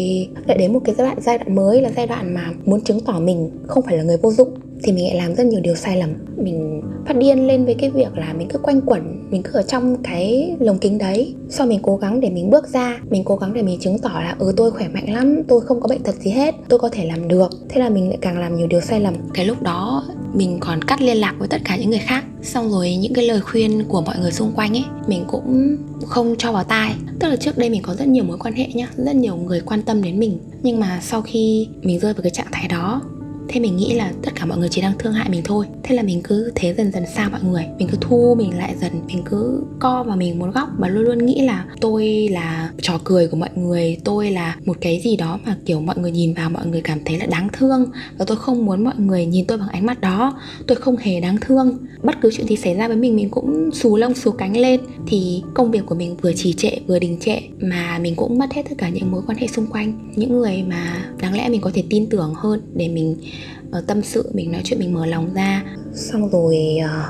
lại 0.46 0.58
đến 0.58 0.72
một 0.72 0.80
cái 0.84 0.94
giai 0.94 1.06
đoạn 1.06 1.18
giai 1.20 1.38
đoạn 1.38 1.54
mới 1.54 1.82
là 1.82 1.92
giai 1.96 2.06
đoạn 2.06 2.34
mà 2.34 2.52
muốn 2.64 2.80
chứng 2.80 3.00
tỏ 3.00 3.20
mình 3.20 3.50
không 3.66 3.84
phải 3.86 3.96
là 3.96 4.02
người 4.02 4.16
vô 4.16 4.32
dụng 4.32 4.48
thì 4.82 4.92
mình 4.92 5.04
lại 5.04 5.16
làm 5.16 5.34
rất 5.34 5.46
nhiều 5.46 5.60
điều 5.60 5.74
sai 5.74 5.96
lầm. 5.96 6.10
Mình 6.36 6.82
phát 7.06 7.16
điên 7.16 7.46
lên 7.46 7.64
với 7.64 7.74
cái 7.74 7.90
việc 7.90 8.16
là 8.16 8.32
mình 8.32 8.48
cứ 8.48 8.58
quanh 8.58 8.80
quẩn, 8.80 9.30
mình 9.30 9.42
cứ 9.42 9.50
ở 9.52 9.62
trong 9.62 10.02
cái 10.02 10.56
lồng 10.60 10.78
kính 10.78 10.98
đấy. 10.98 11.34
Sau 11.48 11.66
mình 11.66 11.78
cố 11.82 11.96
gắng 11.96 12.20
để 12.20 12.30
mình 12.30 12.50
bước 12.50 12.68
ra, 12.68 13.00
mình 13.10 13.24
cố 13.24 13.36
gắng 13.36 13.54
để 13.54 13.62
mình 13.62 13.80
chứng 13.80 13.98
tỏ 13.98 14.08
là 14.08 14.36
ừ 14.38 14.52
tôi 14.56 14.70
khỏe 14.70 14.88
mạnh 14.88 15.12
lắm, 15.12 15.42
tôi 15.48 15.60
không 15.60 15.80
có 15.80 15.88
bệnh 15.88 16.02
tật 16.02 16.14
gì 16.14 16.30
hết, 16.30 16.54
tôi 16.68 16.78
có 16.78 16.88
thể 16.88 17.04
làm 17.04 17.28
được. 17.28 17.50
Thế 17.68 17.80
là 17.80 17.88
mình 17.88 18.08
lại 18.08 18.18
càng 18.20 18.38
làm 18.38 18.56
nhiều 18.56 18.66
điều 18.66 18.80
sai 18.80 19.00
lầm. 19.00 19.14
Cái 19.34 19.46
lúc 19.46 19.62
đó, 19.62 20.04
mình 20.34 20.58
còn 20.60 20.82
cắt 20.82 21.00
liên 21.00 21.16
lạc 21.16 21.34
với 21.38 21.48
tất 21.48 21.60
cả 21.64 21.76
những 21.76 21.90
người 21.90 21.98
khác. 21.98 22.24
Xong 22.42 22.70
rồi 22.70 22.96
những 22.96 23.14
cái 23.14 23.26
lời 23.26 23.40
khuyên 23.40 23.84
của 23.88 24.00
mọi 24.00 24.18
người 24.18 24.32
xung 24.32 24.52
quanh 24.52 24.76
ấy, 24.76 24.84
mình 25.06 25.24
cũng 25.28 25.76
không 26.06 26.34
cho 26.38 26.52
vào 26.52 26.64
tai. 26.64 26.94
Tức 27.20 27.28
là 27.28 27.36
trước 27.36 27.58
đây 27.58 27.70
mình 27.70 27.82
có 27.82 27.94
rất 27.94 28.08
nhiều 28.08 28.24
mối 28.24 28.38
quan 28.38 28.54
hệ 28.54 28.66
nhá, 28.74 28.88
rất 28.96 29.16
nhiều 29.16 29.36
người 29.36 29.60
quan 29.60 29.82
tâm 29.82 30.02
đến 30.02 30.18
mình. 30.18 30.38
Nhưng 30.62 30.80
mà 30.80 31.00
sau 31.02 31.22
khi 31.22 31.68
mình 31.82 32.00
rơi 32.00 32.12
vào 32.14 32.22
cái 32.22 32.30
trạng 32.30 32.46
thái 32.52 32.68
đó 32.68 33.02
thế 33.48 33.60
mình 33.60 33.76
nghĩ 33.76 33.94
là 33.94 34.12
tất 34.22 34.30
cả 34.34 34.44
mọi 34.44 34.58
người 34.58 34.68
chỉ 34.68 34.80
đang 34.80 34.98
thương 34.98 35.12
hại 35.12 35.28
mình 35.28 35.40
thôi. 35.44 35.66
Thế 35.82 35.94
là 35.94 36.02
mình 36.02 36.20
cứ 36.24 36.52
thế 36.54 36.74
dần 36.74 36.92
dần 36.92 37.04
xa 37.16 37.28
mọi 37.28 37.40
người. 37.42 37.66
Mình 37.78 37.88
cứ 37.90 37.98
thu 38.00 38.34
mình 38.38 38.58
lại 38.58 38.74
dần. 38.80 38.92
Mình 39.06 39.22
cứ 39.24 39.62
co 39.80 40.02
vào 40.02 40.16
mình 40.16 40.38
một 40.38 40.54
góc 40.54 40.68
và 40.78 40.88
luôn 40.88 41.04
luôn 41.04 41.26
nghĩ 41.26 41.40
là 41.40 41.64
tôi 41.80 42.28
là 42.30 42.70
trò 42.80 43.00
cười 43.04 43.28
của 43.28 43.36
mọi 43.36 43.48
người. 43.54 43.96
Tôi 44.04 44.30
là 44.30 44.56
một 44.64 44.76
cái 44.80 45.00
gì 45.04 45.16
đó 45.16 45.38
mà 45.46 45.56
kiểu 45.66 45.80
mọi 45.80 45.98
người 45.98 46.10
nhìn 46.10 46.34
vào, 46.34 46.50
mọi 46.50 46.66
người 46.66 46.80
cảm 46.80 46.98
thấy 47.04 47.18
là 47.18 47.26
đáng 47.26 47.48
thương. 47.52 47.90
Và 48.18 48.24
tôi 48.24 48.36
không 48.36 48.66
muốn 48.66 48.84
mọi 48.84 48.94
người 48.98 49.26
nhìn 49.26 49.44
tôi 49.46 49.58
bằng 49.58 49.68
ánh 49.68 49.86
mắt 49.86 50.00
đó. 50.00 50.40
Tôi 50.66 50.76
không 50.76 50.96
hề 50.96 51.20
đáng 51.20 51.36
thương. 51.40 51.78
Bất 52.02 52.20
cứ 52.20 52.30
chuyện 52.36 52.46
gì 52.46 52.56
xảy 52.56 52.74
ra 52.74 52.88
với 52.88 52.96
mình 52.96 53.16
mình 53.16 53.30
cũng 53.30 53.70
xù 53.72 53.96
lông 53.96 54.14
xù 54.14 54.30
cánh 54.30 54.56
lên. 54.56 54.80
Thì 55.06 55.42
công 55.54 55.70
việc 55.70 55.86
của 55.86 55.94
mình 55.94 56.16
vừa 56.16 56.32
trì 56.32 56.52
trệ, 56.52 56.70
vừa 56.86 56.98
đình 56.98 57.18
trệ 57.20 57.40
mà 57.60 57.98
mình 57.98 58.14
cũng 58.14 58.38
mất 58.38 58.52
hết 58.52 58.62
tất 58.68 58.74
cả 58.78 58.88
những 58.88 59.10
mối 59.10 59.22
quan 59.26 59.38
hệ 59.38 59.46
xung 59.46 59.66
quanh. 59.66 60.12
Những 60.16 60.32
người 60.32 60.62
mà 60.68 61.04
đáng 61.20 61.34
lẽ 61.34 61.48
mình 61.48 61.60
có 61.60 61.70
thể 61.74 61.84
tin 61.90 62.06
tưởng 62.06 62.34
hơn 62.36 62.60
để 62.74 62.88
mình 62.88 63.16
Ờ, 63.74 63.80
tâm 63.86 64.02
sự 64.02 64.30
mình 64.34 64.52
nói 64.52 64.60
chuyện 64.64 64.78
mình 64.78 64.92
mở 64.92 65.06
lòng 65.06 65.34
ra. 65.34 65.64
Xong 65.92 66.28
rồi 66.28 66.56
ờ, 66.84 67.04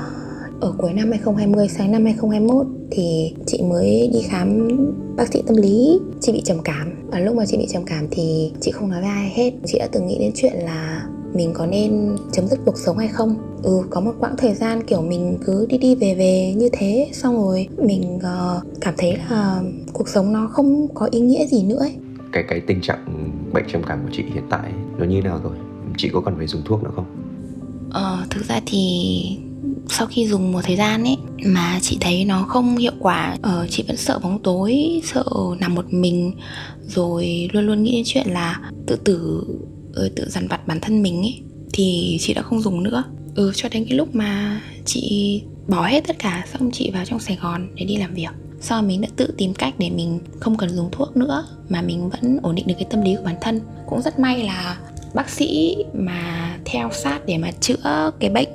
ở 0.59 0.73
cuối 0.77 0.93
năm 0.93 1.11
2020 1.11 1.67
sang 1.67 1.91
năm 1.91 2.05
2021 2.05 2.67
thì 2.91 3.33
chị 3.45 3.61
mới 3.69 4.09
đi 4.13 4.21
khám 4.21 4.67
bác 5.15 5.33
sĩ 5.33 5.41
tâm 5.47 5.55
lý. 5.57 5.99
Chị 6.21 6.31
bị 6.31 6.41
trầm 6.41 6.57
cảm. 6.63 6.93
Và 7.07 7.19
lúc 7.19 7.35
mà 7.35 7.45
chị 7.45 7.57
bị 7.57 7.67
trầm 7.69 7.83
cảm 7.85 8.07
thì 8.11 8.51
chị 8.61 8.71
không 8.71 8.89
nói 8.89 9.01
với 9.01 9.09
ai 9.09 9.31
hết. 9.35 9.51
Chị 9.65 9.79
đã 9.79 9.87
từng 9.91 10.07
nghĩ 10.07 10.17
đến 10.19 10.31
chuyện 10.35 10.53
là 10.53 11.03
mình 11.33 11.51
có 11.53 11.65
nên 11.65 12.15
chấm 12.31 12.47
dứt 12.47 12.59
cuộc 12.65 12.77
sống 12.77 12.97
hay 12.97 13.07
không. 13.07 13.35
Ừ 13.63 13.83
có 13.89 14.01
một 14.01 14.13
quãng 14.19 14.35
thời 14.37 14.53
gian 14.53 14.83
kiểu 14.83 15.01
mình 15.01 15.37
cứ 15.45 15.65
đi 15.69 15.77
đi 15.77 15.95
về 15.95 16.15
về 16.15 16.53
như 16.57 16.69
thế. 16.71 17.09
Xong 17.13 17.37
rồi 17.37 17.67
mình 17.77 18.15
uh, 18.17 18.63
cảm 18.81 18.93
thấy 18.97 19.17
là 19.29 19.61
cuộc 19.93 20.09
sống 20.09 20.33
nó 20.33 20.47
không 20.47 20.87
có 20.93 21.07
ý 21.11 21.19
nghĩa 21.19 21.45
gì 21.45 21.63
nữa 21.63 21.79
ấy. 21.79 21.95
cái 22.31 22.43
cái 22.47 22.61
tình 22.67 22.81
trạng 22.81 23.05
bệnh 23.53 23.65
trầm 23.67 23.81
cảm 23.87 23.99
của 24.03 24.09
chị 24.11 24.23
hiện 24.33 24.43
tại 24.49 24.71
nó 24.97 25.05
như 25.05 25.21
nào 25.21 25.39
rồi? 25.43 25.74
Chị 25.97 26.09
có 26.13 26.21
cần 26.21 26.33
phải 26.37 26.47
dùng 26.47 26.61
thuốc 26.65 26.83
nữa 26.83 26.91
không? 26.95 27.05
Ờ 27.91 28.25
thực 28.29 28.45
ra 28.45 28.59
thì 28.65 29.23
sau 29.89 30.07
khi 30.07 30.27
dùng 30.27 30.51
một 30.51 30.61
thời 30.63 30.75
gian 30.75 31.03
ấy 31.03 31.17
mà 31.45 31.79
chị 31.81 31.97
thấy 32.01 32.25
nó 32.25 32.43
không 32.43 32.77
hiệu 32.77 32.93
quả 32.99 33.37
ờ, 33.41 33.67
chị 33.69 33.83
vẫn 33.87 33.97
sợ 33.97 34.19
bóng 34.23 34.39
tối 34.43 35.01
sợ 35.03 35.23
nằm 35.59 35.75
một 35.75 35.85
mình 35.93 36.31
rồi 36.87 37.49
luôn 37.53 37.65
luôn 37.65 37.83
nghĩ 37.83 37.91
đến 37.91 38.03
chuyện 38.05 38.27
là 38.27 38.59
tự 38.87 38.95
tử 38.95 39.43
rồi 39.93 40.09
tự 40.15 40.29
dằn 40.29 40.47
vặt 40.47 40.67
bản 40.67 40.79
thân 40.79 41.01
mình 41.01 41.21
ấy 41.21 41.41
thì 41.73 42.17
chị 42.19 42.33
đã 42.33 42.41
không 42.41 42.61
dùng 42.61 42.83
nữa. 42.83 43.03
Ừ 43.35 43.51
cho 43.55 43.69
đến 43.69 43.85
cái 43.89 43.97
lúc 43.97 44.15
mà 44.15 44.61
chị 44.85 45.41
bỏ 45.67 45.87
hết 45.87 46.03
tất 46.07 46.19
cả 46.19 46.45
xong 46.53 46.71
chị 46.71 46.91
vào 46.93 47.05
trong 47.05 47.19
sài 47.19 47.37
gòn 47.41 47.67
để 47.75 47.85
đi 47.85 47.95
làm 47.95 48.13
việc. 48.13 48.31
Sau 48.61 48.81
mình 48.81 49.01
đã 49.01 49.07
tự 49.15 49.33
tìm 49.37 49.53
cách 49.53 49.73
để 49.77 49.89
mình 49.89 50.19
không 50.39 50.57
cần 50.57 50.69
dùng 50.69 50.89
thuốc 50.91 51.17
nữa 51.17 51.45
mà 51.69 51.81
mình 51.81 52.09
vẫn 52.09 52.39
ổn 52.43 52.55
định 52.55 52.67
được 52.67 52.73
cái 52.77 52.87
tâm 52.89 53.01
lý 53.01 53.15
của 53.15 53.23
bản 53.23 53.35
thân. 53.41 53.61
Cũng 53.89 54.01
rất 54.01 54.19
may 54.19 54.43
là 54.43 54.77
bác 55.15 55.29
sĩ 55.29 55.75
mà 55.93 56.57
theo 56.65 56.89
sát 56.91 57.25
để 57.25 57.37
mà 57.37 57.51
chữa 57.51 58.11
cái 58.19 58.29
bệnh 58.29 58.49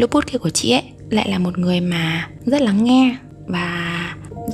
lupus 0.00 0.24
kia 0.26 0.38
của 0.38 0.50
chị 0.50 0.70
ấy, 0.70 0.82
lại 1.10 1.28
là 1.28 1.38
một 1.38 1.58
người 1.58 1.80
mà 1.80 2.30
rất 2.46 2.62
lắng 2.62 2.84
nghe 2.84 3.16
và 3.46 3.98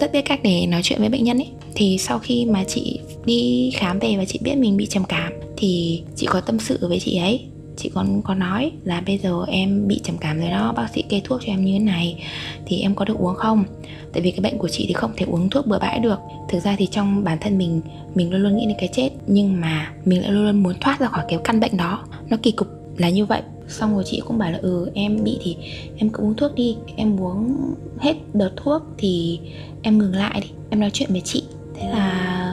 rất 0.00 0.12
biết 0.12 0.22
cách 0.24 0.40
để 0.42 0.66
nói 0.66 0.80
chuyện 0.84 1.00
với 1.00 1.08
bệnh 1.08 1.24
nhân 1.24 1.38
ấy. 1.38 1.48
Thì 1.74 1.98
sau 1.98 2.18
khi 2.18 2.46
mà 2.46 2.64
chị 2.64 3.00
đi 3.24 3.70
khám 3.74 3.98
về 3.98 4.14
và 4.16 4.24
chị 4.24 4.38
biết 4.42 4.56
mình 4.56 4.76
bị 4.76 4.86
trầm 4.86 5.04
cảm 5.04 5.32
thì 5.56 6.02
chị 6.16 6.26
có 6.26 6.40
tâm 6.40 6.58
sự 6.58 6.78
với 6.80 7.00
chị 7.00 7.16
ấy 7.16 7.40
chị 7.78 7.90
còn, 7.94 8.22
có 8.22 8.34
nói 8.34 8.72
là 8.84 9.02
bây 9.06 9.18
giờ 9.18 9.44
em 9.48 9.88
bị 9.88 10.00
trầm 10.04 10.16
cảm 10.18 10.40
rồi 10.40 10.50
đó, 10.50 10.72
bác 10.76 10.86
sĩ 10.94 11.02
kê 11.02 11.20
thuốc 11.24 11.40
cho 11.46 11.52
em 11.52 11.64
như 11.64 11.72
thế 11.72 11.78
này 11.78 12.24
thì 12.66 12.80
em 12.80 12.94
có 12.94 13.04
được 13.04 13.18
uống 13.18 13.34
không? 13.34 13.64
Tại 14.12 14.22
vì 14.22 14.30
cái 14.30 14.40
bệnh 14.40 14.58
của 14.58 14.68
chị 14.68 14.84
thì 14.88 14.92
không 14.92 15.12
thể 15.16 15.26
uống 15.28 15.50
thuốc 15.50 15.66
bừa 15.66 15.78
bãi 15.78 15.98
được. 15.98 16.18
Thực 16.48 16.60
ra 16.60 16.74
thì 16.78 16.86
trong 16.86 17.24
bản 17.24 17.38
thân 17.40 17.58
mình 17.58 17.80
mình 18.14 18.30
luôn 18.30 18.42
luôn 18.42 18.56
nghĩ 18.56 18.66
đến 18.66 18.76
cái 18.80 18.88
chết, 18.92 19.10
nhưng 19.26 19.60
mà 19.60 19.92
mình 20.04 20.22
lại 20.22 20.30
luôn 20.30 20.44
luôn 20.44 20.62
muốn 20.62 20.74
thoát 20.80 21.00
ra 21.00 21.06
khỏi 21.06 21.24
cái 21.28 21.38
căn 21.44 21.60
bệnh 21.60 21.76
đó. 21.76 22.04
Nó 22.28 22.36
kỳ 22.42 22.50
cục 22.50 22.68
là 22.96 23.10
như 23.10 23.24
vậy. 23.24 23.42
Xong 23.68 23.94
rồi 23.94 24.02
chị 24.06 24.22
cũng 24.26 24.38
bảo 24.38 24.50
là 24.50 24.58
ừ 24.62 24.90
em 24.94 25.24
bị 25.24 25.38
thì 25.42 25.56
em 25.96 26.10
cứ 26.10 26.22
uống 26.22 26.34
thuốc 26.34 26.54
đi, 26.54 26.76
em 26.96 27.20
uống 27.20 27.56
hết 27.98 28.14
đợt 28.34 28.50
thuốc 28.56 28.82
thì 28.98 29.40
em 29.82 29.98
ngừng 29.98 30.14
lại 30.14 30.40
đi, 30.40 30.48
em 30.70 30.80
nói 30.80 30.90
chuyện 30.92 31.08
với 31.12 31.20
chị. 31.24 31.42
Thế 31.74 31.88
là 31.88 32.47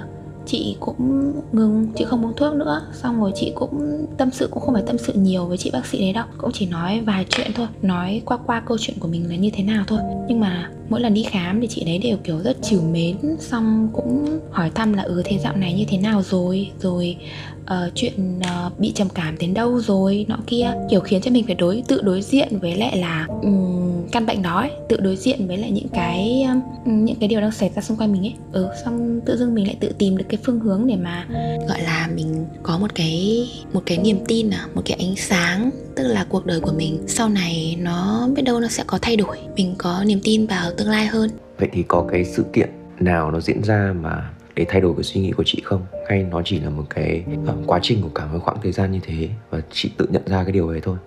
chị 0.45 0.75
cũng 0.79 1.33
ngừng 1.51 1.87
chị 1.95 2.05
không 2.05 2.25
uống 2.25 2.33
thuốc 2.37 2.53
nữa. 2.53 2.81
Xong 2.93 3.21
rồi 3.21 3.31
chị 3.35 3.51
cũng 3.55 4.05
tâm 4.17 4.29
sự 4.31 4.47
cũng 4.51 4.63
không 4.63 4.73
phải 4.73 4.83
tâm 4.87 4.97
sự 4.97 5.13
nhiều 5.13 5.45
với 5.45 5.57
chị 5.57 5.69
bác 5.73 5.85
sĩ 5.85 5.99
đấy 5.99 6.13
đâu. 6.13 6.25
Cũng 6.37 6.51
chỉ 6.53 6.65
nói 6.65 7.01
vài 7.01 7.25
chuyện 7.29 7.51
thôi 7.55 7.67
nói 7.81 8.21
qua 8.25 8.37
qua 8.37 8.59
câu 8.59 8.77
chuyện 8.81 8.97
của 8.99 9.07
mình 9.07 9.29
là 9.29 9.35
như 9.35 9.49
thế 9.53 9.63
nào 9.63 9.83
thôi. 9.87 9.99
Nhưng 10.27 10.39
mà 10.39 10.69
mỗi 10.89 11.01
lần 11.01 11.13
đi 11.13 11.23
khám 11.23 11.61
thì 11.61 11.67
chị 11.67 11.83
đấy 11.85 11.97
đều 11.97 12.17
kiểu 12.23 12.39
rất 12.39 12.57
trìu 12.61 12.81
mến 12.81 13.17
xong 13.39 13.89
cũng 13.93 14.39
hỏi 14.51 14.71
thăm 14.75 14.93
là 14.93 15.03
ừ 15.03 15.21
thế 15.25 15.37
dạo 15.37 15.55
này 15.55 15.73
như 15.73 15.85
thế 15.87 15.97
nào 15.97 16.21
rồi? 16.21 16.71
Rồi 16.79 17.17
uh, 17.61 17.91
chuyện 17.95 18.39
uh, 18.39 18.79
bị 18.79 18.91
trầm 18.91 19.07
cảm 19.09 19.37
đến 19.37 19.53
đâu 19.53 19.79
rồi? 19.79 20.25
Nọ 20.29 20.37
kia. 20.47 20.73
Kiểu 20.89 20.99
khiến 20.99 21.21
cho 21.21 21.31
mình 21.31 21.45
phải 21.45 21.55
đối 21.55 21.83
tự 21.87 22.01
đối 22.01 22.21
diện 22.21 22.59
với 22.59 22.75
lại 22.75 22.97
là 22.97 23.27
um, 23.41 23.84
căn 24.11 24.25
bệnh 24.25 24.41
đó 24.41 24.59
ấy, 24.59 24.71
tự 24.89 24.97
đối 24.97 25.15
diện 25.15 25.47
với 25.47 25.57
lại 25.57 25.71
những 25.71 25.87
cái 25.93 26.45
um, 26.49 27.05
những 27.05 27.15
cái 27.19 27.29
điều 27.29 27.41
đang 27.41 27.51
xảy 27.51 27.69
ra 27.75 27.81
xung 27.81 27.97
quanh 27.97 28.11
mình 28.11 28.21
ấy. 28.21 28.33
Ừ 28.51 28.69
xong 28.85 29.21
tự 29.25 29.37
dưng 29.37 29.55
mình 29.55 29.67
lại 29.67 29.77
tự 29.79 29.91
tìm 29.97 30.17
được 30.17 30.25
cái 30.29 30.39
phương 30.43 30.59
hướng 30.59 30.87
để 30.87 30.95
mà 30.95 31.27
gọi 31.69 31.81
là 31.81 32.09
mình 32.15 32.45
có 32.63 32.77
một 32.77 32.95
cái 32.95 33.47
một 33.73 33.81
cái 33.85 33.97
niềm 33.97 34.17
tin 34.27 34.49
à 34.49 34.67
một 34.75 34.81
cái 34.85 34.97
ánh 34.99 35.15
sáng 35.15 35.69
tức 35.95 36.07
là 36.07 36.25
cuộc 36.29 36.45
đời 36.45 36.59
của 36.59 36.73
mình 36.77 36.99
sau 37.07 37.29
này 37.29 37.77
nó 37.81 38.27
biết 38.35 38.41
đâu 38.41 38.59
nó 38.59 38.67
sẽ 38.67 38.83
có 38.87 38.99
thay 39.01 39.15
đổi. 39.15 39.37
Mình 39.55 39.75
có 39.77 40.03
niềm 40.05 40.19
tin 40.23 40.47
vào 40.47 40.71
tương 40.77 40.89
lai 40.89 41.05
hơn. 41.05 41.29
Vậy 41.59 41.69
thì 41.73 41.83
có 41.87 42.05
cái 42.11 42.25
sự 42.25 42.45
kiện 42.53 42.69
nào 42.99 43.31
nó 43.31 43.39
diễn 43.39 43.63
ra 43.63 43.93
mà 44.01 44.29
để 44.55 44.65
thay 44.69 44.81
đổi 44.81 44.93
cái 44.95 45.03
suy 45.03 45.21
nghĩ 45.21 45.31
của 45.31 45.43
chị 45.45 45.61
không? 45.63 45.81
Hay 46.09 46.23
nó 46.23 46.41
chỉ 46.45 46.59
là 46.59 46.69
một 46.69 46.83
cái 46.89 47.23
uh, 47.43 47.67
quá 47.67 47.79
trình 47.81 48.01
của 48.01 48.09
cả 48.09 48.25
một 48.25 48.39
khoảng 48.41 48.57
thời 48.63 48.71
gian 48.71 48.91
như 48.91 48.99
thế 49.03 49.29
và 49.49 49.61
chị 49.71 49.89
tự 49.97 50.07
nhận 50.11 50.21
ra 50.25 50.43
cái 50.43 50.51
điều 50.51 50.67
ấy 50.67 50.81
thôi? 50.81 50.97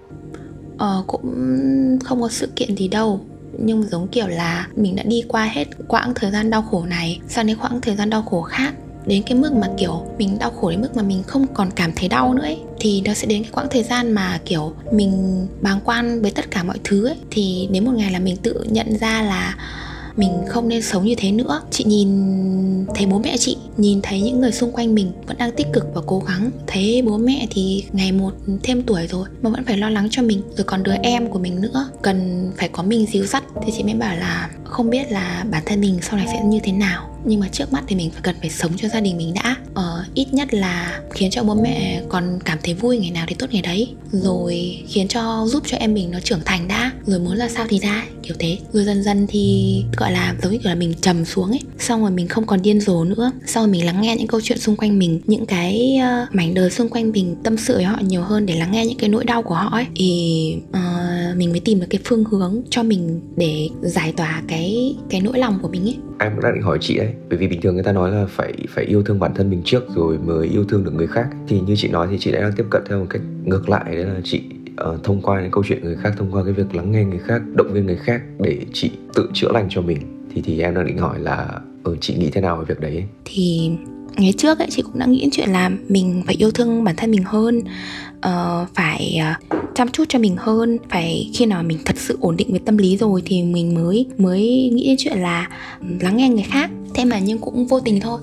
Uh, 0.85 1.07
cũng 1.07 1.99
không 2.05 2.23
có 2.23 2.29
sự 2.29 2.49
kiện 2.57 2.77
gì 2.77 2.89
đâu. 2.89 3.21
Nhưng 3.59 3.83
giống 3.83 4.09
kiểu 4.09 4.27
là 4.27 4.67
mình 4.77 4.97
đã 4.97 5.03
đi 5.03 5.25
qua 5.29 5.45
hết 5.45 5.65
quãng 5.89 6.13
thời 6.15 6.31
gian 6.31 6.51
đau 6.51 6.63
khổ 6.63 6.85
này 6.85 7.21
sang 7.29 7.47
đến 7.47 7.57
quãng 7.63 7.81
thời 7.81 7.97
gian 7.97 8.11
đau 8.11 8.23
khổ 8.23 8.43
khác. 8.43 8.75
Đến 9.07 9.23
cái 9.23 9.39
mức 9.39 9.53
mà 9.53 9.69
kiểu 9.79 10.03
mình 10.19 10.39
đau 10.39 10.51
khổ 10.51 10.71
đến 10.71 10.81
mức 10.81 10.97
mà 10.97 11.03
mình 11.03 11.23
không 11.23 11.47
còn 11.55 11.71
cảm 11.71 11.93
thấy 11.97 12.09
đau 12.09 12.35
nữa 12.35 12.43
ấy 12.43 12.59
thì 12.81 13.03
nó 13.05 13.15
sẽ 13.15 13.27
đến 13.27 13.43
cái 13.43 13.53
quãng 13.53 13.67
thời 13.71 13.83
gian 13.83 14.13
mà 14.13 14.41
kiểu 14.45 14.73
mình 14.93 15.47
bàng 15.61 15.81
quan 15.85 16.23
với 16.23 16.31
tất 16.31 16.51
cả 16.51 16.63
mọi 16.63 16.79
thứ 16.85 17.07
ấy. 17.07 17.17
Thì 17.31 17.69
đến 17.73 17.85
một 17.85 17.93
ngày 17.97 18.13
là 18.13 18.19
mình 18.19 18.37
tự 18.37 18.65
nhận 18.71 18.99
ra 18.99 19.23
là 19.23 19.57
mình 20.19 20.31
không 20.49 20.69
nên 20.69 20.83
sống 20.83 21.05
như 21.05 21.15
thế 21.19 21.33
nữa. 21.33 21.63
Chị 21.71 21.85
nhìn 21.85 22.09
thấy 22.95 23.07
bố 23.07 23.19
mẹ 23.19 23.37
chị 23.39 23.57
nhìn 23.77 24.01
thấy 24.03 24.21
những 24.21 24.41
người 24.41 24.53
xung 24.53 24.73
quanh 24.73 24.95
mình 24.95 25.13
vẫn 25.27 25.39
đang 25.39 25.53
tích 25.53 25.67
cực 25.73 25.87
và 25.95 26.01
cố 26.07 26.23
gắng. 26.29 26.51
Thấy 26.67 27.03
bố 27.03 27.17
mẹ 27.19 27.47
thì 27.51 27.85
ngày 27.93 28.13
một 28.13 28.33
thêm 28.63 28.83
tuổi 28.83 29.07
rồi 29.07 29.29
mà 29.43 29.51
vẫn 29.51 29.65
phải 29.65 29.77
lo 29.79 29.91
lắng 29.91 30.09
cho 30.11 30.23
mình. 30.23 30.43
Rồi 30.57 30.65
còn 30.65 30.83
đứa 30.83 30.95
em 31.03 31.31
của 31.31 31.39
mình 31.39 31.61
nữa 31.61 31.89
cần 32.03 32.51
phải 32.57 32.69
có 32.69 32.83
mình 32.83 33.07
dìu 33.07 33.27
dắt. 33.27 33.45
Thì 33.63 33.73
chị 33.77 33.83
mới 33.83 33.95
bảo 33.95 34.17
là 34.17 34.51
không 34.65 34.91
biết 34.91 35.13
là 35.13 35.45
bản 35.51 35.63
thân 35.67 35.81
mình 35.81 35.99
sau 36.03 36.17
này 36.17 36.27
sẽ 36.33 36.45
như 36.45 36.61
thế 36.63 36.73
nào. 36.73 37.11
Nhưng 37.25 37.41
mà 37.41 37.49
trước 37.53 37.73
mắt 37.73 37.85
thì 37.87 37.97
mình 37.97 38.11
phải 38.11 38.21
cần 38.23 38.37
phải 38.41 38.51
sống 38.51 38.73
cho 38.77 38.89
gia 38.89 39.01
đình 39.01 39.17
mình 39.17 39.35
đã. 39.35 39.57
Ờ, 39.75 39.98
ít 40.19 40.35
nhất 40.35 40.55
là 40.55 41.01
khiến 41.11 41.31
cho 41.31 41.43
bố 41.43 41.55
mẹ 41.55 42.03
còn 42.09 42.39
cảm 42.45 42.59
thấy 42.63 42.75
vui 42.75 42.99
ngày 42.99 43.11
nào 43.11 43.25
thì 43.29 43.35
tốt 43.39 43.47
ngày 43.51 43.63
đấy. 43.63 43.89
Rồi 44.13 44.83
khiến 44.89 45.09
cho 45.09 45.47
giúp 45.47 45.63
cho 45.67 45.77
em 45.77 45.95
mình 45.95 46.11
nó 46.11 46.21
trưởng 46.21 46.41
thành 46.45 46.69
đã. 46.69 46.93
Rồi 47.07 47.19
muốn 47.19 47.35
là 47.35 47.49
sao 47.49 47.67
thì 47.69 47.79
ra 47.79 48.05
kiểu 48.23 48.37
thế. 48.39 48.59
Rồi 48.73 48.85
dần 48.85 49.03
dần 49.03 49.27
thì 49.29 49.85
gọi 49.97 50.13
là 50.13 50.35
giống 50.43 50.53
như 50.53 50.59
kiểu 50.59 50.69
là 50.69 50.75
mình 50.75 50.95
trầm 51.01 51.25
xuống 51.25 51.51
ấy. 51.51 51.61
Xong 51.79 52.01
rồi 52.01 52.11
mình 52.11 52.29
không 52.29 52.47
còn 52.47 52.63
điên 52.63 52.81
rồ 52.81 53.05
nữa. 53.05 53.33
Xong 53.47 53.65
rồi 53.65 53.73
mình 53.73 53.87
lắng 53.87 54.01
nghe 54.01 54.17
những 54.17 54.27
câu 54.27 54.41
chuyện 54.41 54.59
xung 54.59 54.77
quanh 54.77 54.99
mình. 54.99 55.21
Những 55.27 55.47
cái 55.47 55.99
uh, 55.99 56.35
mảnh 56.35 56.55
đời 56.55 56.71
xung 56.71 56.89
quanh 56.89 57.13
mình 57.13 57.37
tâm 57.43 57.57
sự 57.57 57.75
với 57.75 57.85
họ 57.85 57.99
nhiều 58.03 58.23
hơn 58.23 58.47
để 58.47 58.55
lắng 58.57 58.73
nghe 58.73 58.87
những 58.87 58.99
cái 58.99 59.09
nỗi 59.09 59.25
đau 59.25 59.43
của 59.43 59.55
họ 59.55 59.69
ấy. 59.73 59.87
Thì 59.97 60.55
uh, 60.71 61.37
mình 61.37 61.51
mới 61.51 61.61
tìm 61.61 61.81
được 61.81 61.87
cái 61.91 62.01
phương 62.05 62.25
hướng 62.25 62.63
cho 62.71 62.83
mình 62.83 63.21
để 63.37 63.69
giải 63.81 64.13
tỏa 64.17 64.43
cái 64.49 64.97
cái 65.11 65.21
nỗi 65.21 65.39
lòng 65.39 65.59
của 65.63 65.69
mình 65.69 65.83
ấy. 65.83 65.97
Em 66.21 66.33
cũng 66.35 66.43
đang 66.43 66.55
định 66.55 66.63
hỏi 66.63 66.79
chị 66.81 66.97
ấy. 66.97 67.09
Bởi 67.29 67.39
vì 67.39 67.49
bình 67.49 67.61
thường 67.61 67.75
người 67.75 67.85
ta 67.85 67.93
nói 67.93 68.11
là 68.11 68.27
phải 68.31 68.53
phải 68.69 68.85
yêu 68.85 69.03
thương 69.03 69.19
bản 69.19 69.35
thân 69.35 69.51
mình 69.51 69.63
trước 69.65 69.85
rồi 69.95 70.08
mới 70.17 70.49
yêu 70.49 70.65
thương 70.65 70.85
được 70.85 70.95
người 70.95 71.07
khác 71.07 71.29
thì 71.49 71.61
như 71.61 71.77
chị 71.77 71.89
nói 71.89 72.09
thì 72.11 72.19
chị 72.19 72.33
đang 72.33 72.53
tiếp 72.57 72.65
cận 72.71 72.83
theo 72.89 72.99
một 72.99 73.07
cách 73.11 73.23
ngược 73.45 73.69
lại 73.69 73.97
đấy 73.97 74.05
là 74.05 74.21
chị 74.25 74.43
uh, 74.91 75.05
thông 75.05 75.23
qua 75.23 75.43
những 75.43 75.51
câu 75.51 75.65
chuyện 75.67 75.85
người 75.85 75.97
khác 75.97 76.15
thông 76.17 76.33
qua 76.33 76.45
cái 76.45 76.53
việc 76.53 76.75
lắng 76.75 76.93
nghe 76.93 77.05
người 77.05 77.19
khác 77.19 77.43
động 77.55 77.73
viên 77.73 77.87
người 77.87 77.97
khác 77.97 78.23
để 78.39 78.59
chị 78.73 78.91
tự 79.15 79.31
chữa 79.33 79.53
lành 79.53 79.67
cho 79.69 79.83
mình. 79.83 79.99
Thì 80.35 80.43
thì 80.43 80.61
em 80.61 80.75
đang 80.75 80.87
định 80.87 80.99
hỏi 80.99 81.19
là 81.19 81.61
ừ, 81.85 81.97
chị 82.01 82.15
nghĩ 82.15 82.31
thế 82.31 82.41
nào 82.41 82.57
về 82.57 82.65
việc 82.65 82.81
đấy? 82.81 83.05
Thì 83.25 83.71
ngày 84.19 84.33
trước 84.33 84.59
ấy 84.59 84.69
chị 84.71 84.83
cũng 84.83 84.99
đã 84.99 85.07
nghĩ 85.07 85.29
chuyện 85.33 85.51
là 85.51 85.71
mình 85.89 86.23
phải 86.27 86.35
yêu 86.39 86.51
thương 86.51 86.85
bản 86.85 86.97
thân 86.97 87.11
mình 87.11 87.23
hơn 87.23 87.63
uh, 88.17 88.69
phải 88.75 89.21
uh, 89.21 89.59
chăm 89.75 89.89
chút 89.89 90.05
cho 90.09 90.19
mình 90.19 90.37
hơn. 90.39 90.79
Phải 90.89 91.31
khi 91.35 91.47
nào 91.47 91.63
mình 91.63 91.79
thật 91.85 91.97
sự 91.99 92.19
ổn 92.21 92.37
định 92.37 92.53
về 92.53 92.59
tâm 92.65 92.79
lý 92.79 92.97
rồi 92.97 93.23
thì 93.25 93.43
mình 93.43 93.75
mới 93.75 94.07
mới 94.19 94.71
nghĩ 94.73 94.87
đến 94.87 94.97
chuyện 94.99 95.19
là 95.19 95.49
ừ, 95.81 95.87
lắng 96.01 96.17
nghe 96.17 96.29
người 96.29 96.43
khác. 96.43 96.71
Thế 96.95 97.05
mà 97.05 97.19
nhưng 97.19 97.39
cũng 97.39 97.67
vô 97.67 97.81
tình 97.81 98.01
thôi. 98.01 98.21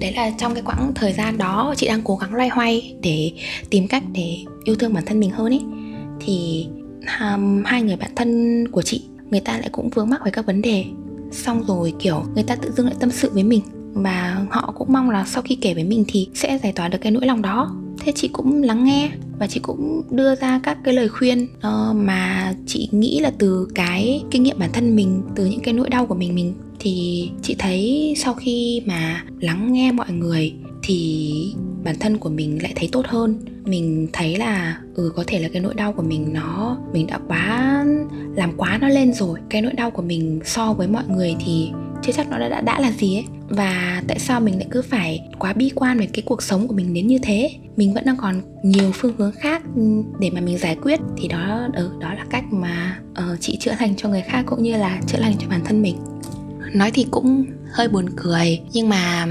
Đấy 0.00 0.12
là 0.12 0.30
trong 0.38 0.54
cái 0.54 0.62
quãng 0.66 0.92
thời 0.94 1.12
gian 1.12 1.38
đó 1.38 1.74
chị 1.76 1.86
đang 1.86 2.02
cố 2.04 2.16
gắng 2.16 2.34
loay 2.34 2.48
hoay 2.48 2.94
để 3.02 3.32
tìm 3.70 3.88
cách 3.88 4.02
để 4.12 4.38
yêu 4.64 4.76
thương 4.76 4.94
bản 4.94 5.04
thân 5.06 5.20
mình 5.20 5.30
hơn 5.30 5.52
ấy. 5.52 5.62
Thì 6.20 6.66
um, 7.20 7.62
hai 7.64 7.82
người 7.82 7.96
bạn 7.96 8.10
thân 8.16 8.64
của 8.68 8.82
chị 8.82 9.02
người 9.30 9.40
ta 9.40 9.58
lại 9.58 9.68
cũng 9.72 9.90
vướng 9.90 10.10
mắc 10.10 10.20
với 10.22 10.32
các 10.32 10.46
vấn 10.46 10.62
đề. 10.62 10.84
Xong 11.32 11.64
rồi 11.66 11.92
kiểu 11.98 12.24
người 12.34 12.44
ta 12.44 12.56
tự 12.56 12.72
dưng 12.76 12.86
lại 12.86 12.94
tâm 13.00 13.10
sự 13.10 13.30
với 13.32 13.44
mình 13.44 13.60
và 13.92 14.46
họ 14.50 14.74
cũng 14.78 14.92
mong 14.92 15.10
là 15.10 15.24
sau 15.24 15.42
khi 15.42 15.54
kể 15.54 15.74
với 15.74 15.84
mình 15.84 16.04
thì 16.08 16.28
sẽ 16.34 16.58
giải 16.62 16.72
tỏa 16.72 16.88
được 16.88 16.98
cái 17.00 17.12
nỗi 17.12 17.26
lòng 17.26 17.42
đó. 17.42 17.76
Thế 18.00 18.12
chị 18.16 18.28
cũng 18.32 18.62
lắng 18.62 18.84
nghe 18.84 19.10
và 19.38 19.46
chị 19.46 19.60
cũng 19.62 20.02
đưa 20.10 20.34
ra 20.34 20.60
các 20.62 20.78
cái 20.84 20.94
lời 20.94 21.08
khuyên 21.08 21.42
uh, 21.42 21.96
mà 21.96 22.54
chị 22.66 22.88
nghĩ 22.92 23.20
là 23.20 23.32
từ 23.38 23.68
cái 23.74 24.22
kinh 24.30 24.42
nghiệm 24.42 24.58
bản 24.58 24.70
thân 24.72 24.96
mình 24.96 25.22
từ 25.34 25.46
những 25.46 25.60
cái 25.60 25.74
nỗi 25.74 25.88
đau 25.88 26.06
của 26.06 26.14
mình 26.14 26.34
mình 26.34 26.54
thì 26.78 27.28
chị 27.42 27.56
thấy 27.58 28.14
sau 28.16 28.34
khi 28.34 28.82
mà 28.86 29.24
lắng 29.40 29.72
nghe 29.72 29.92
mọi 29.92 30.12
người 30.12 30.54
thì 30.82 31.54
bản 31.84 31.96
thân 32.00 32.18
của 32.18 32.28
mình 32.28 32.62
lại 32.62 32.72
thấy 32.76 32.88
tốt 32.92 33.06
hơn. 33.08 33.38
Mình 33.64 34.08
thấy 34.12 34.36
là 34.36 34.78
ừ 34.94 35.12
có 35.16 35.24
thể 35.26 35.38
là 35.38 35.48
cái 35.52 35.62
nỗi 35.62 35.74
đau 35.74 35.92
của 35.92 36.02
mình 36.02 36.32
nó 36.32 36.78
mình 36.92 37.06
đã 37.06 37.18
quá 37.28 37.84
làm 38.36 38.52
quá 38.56 38.78
nó 38.80 38.88
lên 38.88 39.12
rồi. 39.12 39.38
Cái 39.50 39.62
nỗi 39.62 39.72
đau 39.72 39.90
của 39.90 40.02
mình 40.02 40.40
so 40.44 40.72
với 40.72 40.88
mọi 40.88 41.04
người 41.08 41.36
thì 41.46 41.70
chưa 42.02 42.12
chắc 42.12 42.30
nó 42.30 42.38
đã, 42.38 42.48
đã 42.48 42.60
đã 42.60 42.80
là 42.80 42.92
gì 42.92 43.16
ấy. 43.16 43.24
Và 43.48 44.02
tại 44.08 44.18
sao 44.18 44.40
mình 44.40 44.56
lại 44.56 44.66
cứ 44.70 44.82
phải 44.82 45.28
quá 45.38 45.52
bi 45.52 45.70
quan 45.74 45.98
về 45.98 46.08
cái 46.12 46.22
cuộc 46.26 46.42
sống 46.42 46.68
của 46.68 46.74
mình 46.74 46.94
đến 46.94 47.06
như 47.06 47.18
thế? 47.22 47.50
Mình 47.76 47.94
vẫn 47.94 48.04
đang 48.04 48.16
còn 48.16 48.42
nhiều 48.62 48.90
phương 48.94 49.16
hướng 49.18 49.32
khác 49.32 49.62
để 50.20 50.30
mà 50.30 50.40
mình 50.40 50.58
giải 50.58 50.76
quyết. 50.82 51.00
Thì 51.16 51.28
đó 51.28 51.68
ừ, 51.74 51.90
đó 52.00 52.14
là 52.14 52.24
cách 52.30 52.44
mà 52.50 52.98
uh, 53.10 53.40
chị 53.40 53.56
chữa 53.60 53.72
lành 53.80 53.94
cho 53.96 54.08
người 54.08 54.22
khác 54.22 54.42
cũng 54.46 54.62
như 54.62 54.76
là 54.76 55.00
chữa 55.06 55.18
lành 55.18 55.34
cho 55.38 55.48
bản 55.48 55.60
thân 55.64 55.82
mình. 55.82 55.96
Nói 56.74 56.90
thì 56.90 57.06
cũng 57.10 57.44
hơi 57.72 57.88
buồn 57.88 58.06
cười 58.16 58.60
nhưng 58.72 58.88
mà 58.88 59.26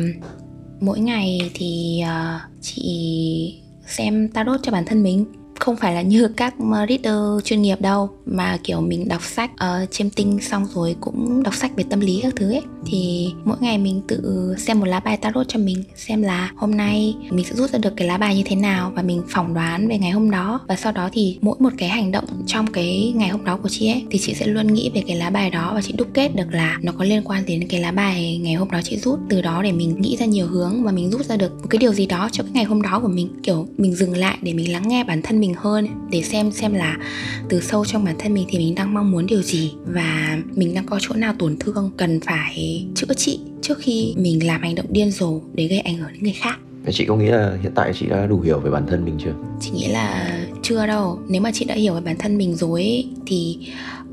mỗi 0.79 0.99
ngày 0.99 1.51
thì 1.53 2.01
uh, 2.03 2.41
chị 2.61 3.61
xem 3.87 4.27
tarot 4.27 4.59
cho 4.63 4.71
bản 4.71 4.85
thân 4.85 5.03
mình 5.03 5.25
không 5.69 5.77
phải 5.77 5.93
là 5.93 6.01
như 6.01 6.27
các 6.27 6.53
ờ, 6.73 6.85
reader 6.89 7.45
chuyên 7.45 7.61
nghiệp 7.61 7.81
đâu 7.81 8.09
mà 8.25 8.57
kiểu 8.63 8.81
mình 8.81 9.07
đọc 9.07 9.21
sách 9.23 9.51
uh, 9.53 9.91
chiêm 9.91 10.09
tinh 10.09 10.39
xong 10.41 10.67
rồi 10.73 10.95
cũng 11.01 11.43
đọc 11.43 11.55
sách 11.55 11.71
về 11.75 11.83
tâm 11.89 11.99
lý 11.99 12.19
các 12.23 12.33
thứ 12.35 12.51
ấy. 12.51 12.61
Thì 12.85 13.31
mỗi 13.45 13.57
ngày 13.59 13.77
mình 13.77 14.01
tự 14.07 14.55
xem 14.57 14.79
một 14.79 14.85
lá 14.85 14.99
bài 14.99 15.17
tarot 15.17 15.47
cho 15.47 15.59
mình 15.59 15.83
xem 15.95 16.21
là 16.21 16.51
hôm 16.55 16.77
nay 16.77 17.15
mình 17.29 17.45
sẽ 17.45 17.55
rút 17.55 17.69
ra 17.69 17.79
được 17.79 17.93
cái 17.97 18.07
lá 18.07 18.17
bài 18.17 18.35
như 18.35 18.43
thế 18.45 18.55
nào 18.55 18.91
và 18.95 19.01
mình 19.01 19.21
phỏng 19.29 19.53
đoán 19.53 19.87
về 19.87 19.97
ngày 19.97 20.11
hôm 20.11 20.31
đó. 20.31 20.59
Và 20.67 20.75
sau 20.75 20.91
đó 20.91 21.09
thì 21.13 21.37
mỗi 21.41 21.55
một 21.59 21.69
cái 21.77 21.89
hành 21.89 22.11
động 22.11 22.25
trong 22.47 22.67
cái 22.67 23.13
ngày 23.15 23.29
hôm 23.29 23.45
đó 23.45 23.57
của 23.63 23.69
chị 23.69 23.87
ấy 23.87 24.03
thì 24.11 24.19
chị 24.19 24.33
sẽ 24.33 24.47
luôn 24.47 24.73
nghĩ 24.73 24.91
về 24.93 25.03
cái 25.07 25.15
lá 25.15 25.29
bài 25.29 25.49
đó 25.49 25.71
và 25.75 25.81
chị 25.81 25.93
đúc 25.97 26.07
kết 26.13 26.35
được 26.35 26.51
là 26.51 26.77
nó 26.81 26.91
có 26.97 27.03
liên 27.03 27.23
quan 27.25 27.45
đến 27.45 27.67
cái 27.69 27.79
lá 27.79 27.91
bài 27.91 28.37
ngày 28.43 28.53
hôm 28.53 28.71
đó 28.71 28.79
chị 28.83 28.97
rút. 28.97 29.19
Từ 29.29 29.41
đó 29.41 29.63
để 29.63 29.71
mình 29.71 30.01
nghĩ 30.01 30.17
ra 30.17 30.25
nhiều 30.25 30.47
hướng 30.47 30.83
và 30.83 30.91
mình 30.91 31.11
rút 31.11 31.25
ra 31.25 31.35
được 31.35 31.51
một 31.61 31.67
cái 31.69 31.77
điều 31.77 31.93
gì 31.93 32.05
đó 32.05 32.29
cho 32.31 32.43
cái 32.43 32.51
ngày 32.51 32.63
hôm 32.63 32.81
đó 32.81 32.99
của 32.99 33.07
mình. 33.07 33.29
Kiểu 33.43 33.67
mình 33.77 33.95
dừng 33.95 34.17
lại 34.17 34.37
để 34.41 34.53
mình 34.53 34.71
lắng 34.71 34.87
nghe 34.87 35.03
bản 35.03 35.21
thân 35.21 35.39
mình 35.39 35.53
hơn 35.61 35.87
để 36.11 36.21
xem 36.21 36.51
xem 36.51 36.73
là 36.73 36.97
từ 37.49 37.61
sâu 37.61 37.85
trong 37.85 38.05
bản 38.05 38.15
thân 38.19 38.33
mình 38.33 38.47
thì 38.49 38.57
mình 38.57 38.75
đang 38.75 38.93
mong 38.93 39.11
muốn 39.11 39.25
điều 39.25 39.41
gì 39.41 39.71
và 39.85 40.37
mình 40.55 40.73
đang 40.75 40.85
có 40.85 40.99
chỗ 41.01 41.15
nào 41.15 41.33
tổn 41.39 41.57
thương 41.59 41.91
cần 41.97 42.19
phải 42.19 42.85
chữa 42.95 43.13
trị 43.17 43.39
trước 43.61 43.77
khi 43.79 44.13
mình 44.17 44.47
làm 44.47 44.61
hành 44.61 44.75
động 44.75 44.85
điên 44.89 45.11
rồ 45.11 45.41
để 45.53 45.67
gây 45.67 45.79
ảnh 45.79 45.97
hưởng 45.97 46.13
đến 46.13 46.23
người 46.23 46.33
khác. 46.33 46.59
Chị 46.91 47.05
có 47.05 47.15
nghĩ 47.15 47.25
là 47.25 47.57
hiện 47.61 47.71
tại 47.75 47.91
chị 47.99 48.05
đã 48.05 48.25
đủ 48.25 48.39
hiểu 48.39 48.59
về 48.59 48.71
bản 48.71 48.87
thân 48.87 49.05
mình 49.05 49.17
chưa? 49.23 49.33
Chị 49.61 49.71
nghĩ 49.71 49.87
là 49.87 50.39
chưa 50.61 50.87
đâu. 50.87 51.19
Nếu 51.29 51.41
mà 51.41 51.51
chị 51.53 51.65
đã 51.65 51.75
hiểu 51.75 51.93
về 51.93 52.01
bản 52.01 52.15
thân 52.19 52.37
mình 52.37 52.55
rồi 52.55 52.81
ấy, 52.81 53.09
Thì 53.27 53.57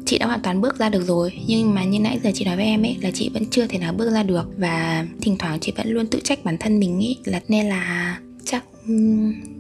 chị 0.05 0.19
đã 0.19 0.27
hoàn 0.27 0.41
toàn 0.43 0.61
bước 0.61 0.79
ra 0.79 0.89
được 0.89 1.03
rồi. 1.07 1.33
Nhưng 1.47 1.75
mà 1.75 1.85
như 1.85 2.01
nãy 2.01 2.21
giờ 2.25 2.31
chị 2.35 2.45
nói 2.45 2.57
với 2.57 2.65
em 2.65 2.83
ấy 2.83 2.97
Là 3.01 3.11
chị 3.11 3.31
vẫn 3.35 3.47
chưa 3.51 3.67
thể 3.67 3.79
nào 3.79 3.93
bước 3.93 4.11
ra 4.11 4.23
được. 4.23 4.45
Và 4.59 5.07
thỉnh 5.21 5.37
thoảng 5.39 5.61
chị 5.61 5.73
vẫn 5.77 5.89
luôn 5.89 6.07
tự 6.07 6.21
trách 6.25 6.45
bản 6.45 6.57
thân 6.59 6.81
mình 6.81 7.05
ấy 7.05 7.17
là 7.25 7.41
Nên 7.49 7.67
là 7.67 8.19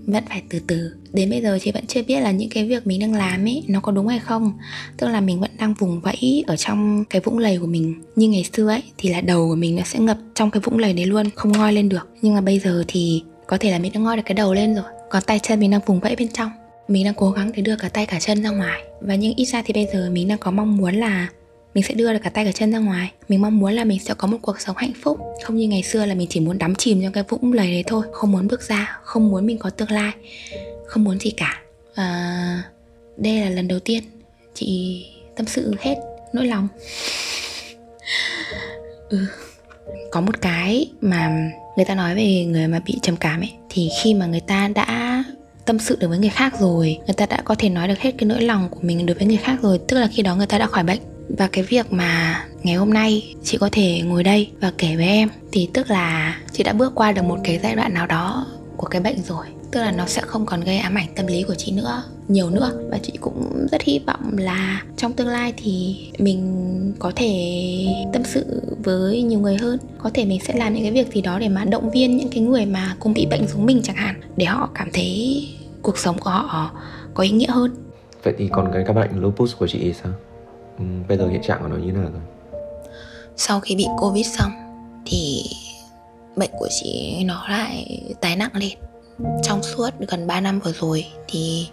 vẫn 0.06 0.24
phải 0.28 0.42
từ 0.48 0.58
từ. 0.66 0.90
Đến 1.12 1.30
bây 1.30 1.42
giờ 1.42 1.58
chị 1.62 1.72
vẫn 1.72 1.86
chưa 1.86 2.02
biết 2.02 2.20
là 2.20 2.30
những 2.30 2.48
cái 2.48 2.68
việc 2.68 2.86
mình 2.86 3.00
đang 3.00 3.14
làm 3.14 3.44
ấy, 3.44 3.64
nó 3.68 3.80
có 3.80 3.92
đúng 3.92 4.08
hay 4.08 4.18
không. 4.18 4.52
Tức 4.96 5.08
là 5.08 5.20
mình 5.20 5.40
vẫn 5.40 5.50
đang 5.58 5.74
vùng 5.74 6.00
vẫy 6.00 6.44
ở 6.46 6.56
trong 6.56 7.04
cái 7.10 7.20
vũng 7.20 7.38
lầy 7.38 7.58
của 7.58 7.66
mình. 7.66 7.94
Như 8.16 8.28
ngày 8.28 8.44
xưa 8.52 8.68
ấy, 8.68 8.82
thì 8.98 9.08
là 9.08 9.20
đầu 9.20 9.48
của 9.48 9.54
mình 9.54 9.76
nó 9.76 9.82
sẽ 9.82 9.98
ngập 9.98 10.18
trong 10.34 10.50
cái 10.50 10.60
vũng 10.60 10.78
lầy 10.78 10.92
đấy 10.92 11.06
luôn, 11.06 11.26
không 11.34 11.52
ngoi 11.52 11.72
lên 11.72 11.88
được. 11.88 12.08
Nhưng 12.22 12.34
mà 12.34 12.40
bây 12.40 12.58
giờ 12.58 12.84
thì 12.88 13.22
có 13.46 13.58
thể 13.58 13.70
là 13.70 13.78
mình 13.78 13.92
đã 13.92 14.00
ngoi 14.00 14.16
được 14.16 14.22
cái 14.24 14.34
đầu 14.34 14.54
lên 14.54 14.74
rồi. 14.74 14.84
Còn 15.10 15.22
tay 15.26 15.38
chân 15.42 15.60
mình 15.60 15.70
đang 15.70 15.80
vùng 15.86 16.00
vẫy 16.00 16.16
bên 16.16 16.28
trong. 16.28 16.50
Mình 16.88 17.04
đang 17.04 17.14
cố 17.14 17.30
gắng 17.30 17.52
để 17.56 17.62
đưa 17.62 17.76
cả 17.76 17.88
tay 17.88 18.06
cả 18.06 18.20
chân 18.20 18.42
ra 18.42 18.50
ngoài. 18.50 18.82
Và 19.00 19.14
nhưng 19.14 19.34
ít 19.34 19.44
ra 19.44 19.62
thì 19.66 19.72
bây 19.72 19.86
giờ 19.92 20.10
mình 20.10 20.28
đang 20.28 20.38
có 20.38 20.50
mong 20.50 20.76
muốn 20.76 20.94
là 20.94 21.28
mình 21.76 21.84
sẽ 21.84 21.94
đưa 21.94 22.12
được 22.12 22.18
cả 22.22 22.30
tay 22.30 22.44
cả 22.44 22.52
chân 22.52 22.72
ra 22.72 22.78
ngoài. 22.78 23.12
Mình 23.28 23.42
mong 23.42 23.58
muốn 23.58 23.72
là 23.72 23.84
mình 23.84 23.98
sẽ 24.00 24.14
có 24.14 24.28
một 24.28 24.38
cuộc 24.42 24.60
sống 24.60 24.76
hạnh 24.76 24.92
phúc. 25.02 25.20
Không 25.44 25.56
như 25.56 25.68
ngày 25.68 25.82
xưa 25.82 26.06
là 26.06 26.14
mình 26.14 26.26
chỉ 26.30 26.40
muốn 26.40 26.58
đắm 26.58 26.74
chìm 26.74 27.02
trong 27.02 27.12
cái 27.12 27.24
vũng 27.28 27.52
lầy 27.52 27.70
đấy 27.70 27.84
thôi. 27.86 28.06
Không 28.12 28.32
muốn 28.32 28.48
bước 28.48 28.62
ra 28.62 28.98
không 29.02 29.28
muốn 29.28 29.46
mình 29.46 29.58
có 29.58 29.70
tương 29.70 29.90
lai 29.90 30.12
không 30.86 31.04
muốn 31.04 31.18
gì 31.18 31.30
cả. 31.30 31.60
À, 31.94 32.62
đây 33.16 33.40
là 33.40 33.50
lần 33.50 33.68
đầu 33.68 33.78
tiên 33.78 34.02
chị 34.54 35.02
tâm 35.36 35.46
sự 35.46 35.74
hết 35.80 35.96
nỗi 36.32 36.46
lòng. 36.46 36.68
Ừ. 39.08 39.18
có 40.10 40.20
một 40.20 40.40
cái 40.40 40.90
mà 41.00 41.50
người 41.76 41.84
ta 41.84 41.94
nói 41.94 42.14
về 42.14 42.44
người 42.44 42.68
mà 42.68 42.80
bị 42.86 42.98
trầm 43.02 43.16
cảm 43.16 43.40
ấy 43.40 43.52
thì 43.70 43.88
khi 44.02 44.14
mà 44.14 44.26
người 44.26 44.40
ta 44.40 44.68
đã 44.68 45.24
tâm 45.64 45.78
sự 45.78 45.96
được 46.00 46.08
với 46.08 46.18
người 46.18 46.30
khác 46.30 46.54
rồi 46.60 46.98
người 47.06 47.14
ta 47.16 47.26
đã 47.26 47.42
có 47.44 47.54
thể 47.58 47.68
nói 47.68 47.88
được 47.88 47.98
hết 47.98 48.14
cái 48.18 48.28
nỗi 48.28 48.42
lòng 48.42 48.68
của 48.70 48.80
mình 48.82 49.06
đối 49.06 49.14
với 49.14 49.26
người 49.26 49.36
khác 49.36 49.58
rồi 49.62 49.80
tức 49.88 49.98
là 49.98 50.08
khi 50.12 50.22
đó 50.22 50.36
người 50.36 50.46
ta 50.46 50.58
đã 50.58 50.66
khỏi 50.66 50.84
bệnh 50.84 51.15
và 51.28 51.48
cái 51.52 51.64
việc 51.64 51.92
mà 51.92 52.44
ngày 52.62 52.74
hôm 52.74 52.94
nay 52.94 53.34
chị 53.42 53.58
có 53.60 53.68
thể 53.72 54.00
ngồi 54.04 54.22
đây 54.22 54.50
và 54.60 54.72
kể 54.78 54.96
với 54.96 55.06
em 55.06 55.28
thì 55.52 55.68
tức 55.72 55.90
là 55.90 56.36
chị 56.52 56.62
đã 56.62 56.72
bước 56.72 56.92
qua 56.94 57.12
được 57.12 57.22
một 57.22 57.38
cái 57.44 57.60
giai 57.62 57.76
đoạn 57.76 57.94
nào 57.94 58.06
đó 58.06 58.46
của 58.76 58.86
cái 58.86 59.00
bệnh 59.00 59.22
rồi. 59.22 59.46
Tức 59.70 59.80
là 59.80 59.92
nó 59.92 60.06
sẽ 60.06 60.22
không 60.22 60.46
còn 60.46 60.60
gây 60.60 60.78
ám 60.78 60.94
ảnh 60.94 61.06
tâm 61.16 61.26
lý 61.26 61.42
của 61.42 61.54
chị 61.54 61.72
nữa, 61.72 62.02
nhiều 62.28 62.50
nữa. 62.50 62.72
Và 62.90 62.98
chị 63.02 63.12
cũng 63.20 63.66
rất 63.72 63.82
hy 63.82 64.00
vọng 64.06 64.38
là 64.38 64.82
trong 64.96 65.12
tương 65.12 65.28
lai 65.28 65.52
thì 65.56 65.96
mình 66.18 66.92
có 66.98 67.12
thể 67.16 67.46
tâm 68.12 68.22
sự 68.24 68.62
với 68.84 69.22
nhiều 69.22 69.40
người 69.40 69.56
hơn. 69.56 69.78
Có 69.98 70.10
thể 70.14 70.24
mình 70.24 70.40
sẽ 70.40 70.54
làm 70.54 70.74
những 70.74 70.82
cái 70.82 70.92
việc 70.92 71.14
gì 71.14 71.20
đó 71.20 71.38
để 71.38 71.48
mà 71.48 71.64
động 71.64 71.90
viên 71.90 72.16
những 72.16 72.28
cái 72.28 72.40
người 72.40 72.66
mà 72.66 72.96
cùng 73.00 73.14
bị 73.14 73.26
bệnh 73.26 73.48
giống 73.48 73.66
mình 73.66 73.80
chẳng 73.82 73.96
hạn, 73.96 74.20
để 74.36 74.44
họ 74.44 74.70
cảm 74.74 74.88
thấy 74.92 75.42
cuộc 75.82 75.98
sống 75.98 76.18
của 76.18 76.30
họ 76.30 76.70
có 77.14 77.22
ý 77.22 77.30
nghĩa 77.30 77.50
hơn. 77.50 77.74
Vậy 78.22 78.34
thì 78.38 78.48
còn 78.52 78.70
cái 78.72 78.84
các 78.86 78.92
bệnh 78.92 79.20
lupus 79.20 79.56
của 79.56 79.66
chị 79.66 79.92
sao? 80.02 80.12
Ừ, 80.78 80.84
bây 81.08 81.18
giờ 81.18 81.28
hiện 81.28 81.42
trạng 81.42 81.62
của 81.62 81.68
nó 81.68 81.76
như 81.76 81.92
thế 81.92 81.98
nào 81.98 82.10
rồi? 82.12 82.22
Sau 83.36 83.60
khi 83.60 83.76
bị 83.76 83.86
covid 83.98 84.26
xong 84.26 84.50
thì 85.06 85.42
bệnh 86.36 86.50
của 86.58 86.68
chị 86.80 87.22
nó 87.24 87.46
lại 87.48 88.02
tái 88.20 88.36
nặng 88.36 88.50
lên. 88.54 88.78
Trong 89.42 89.62
suốt 89.62 89.90
gần 90.08 90.26
3 90.26 90.40
năm 90.40 90.60
vừa 90.60 90.72
rồi 90.72 91.06
thì 91.28 91.68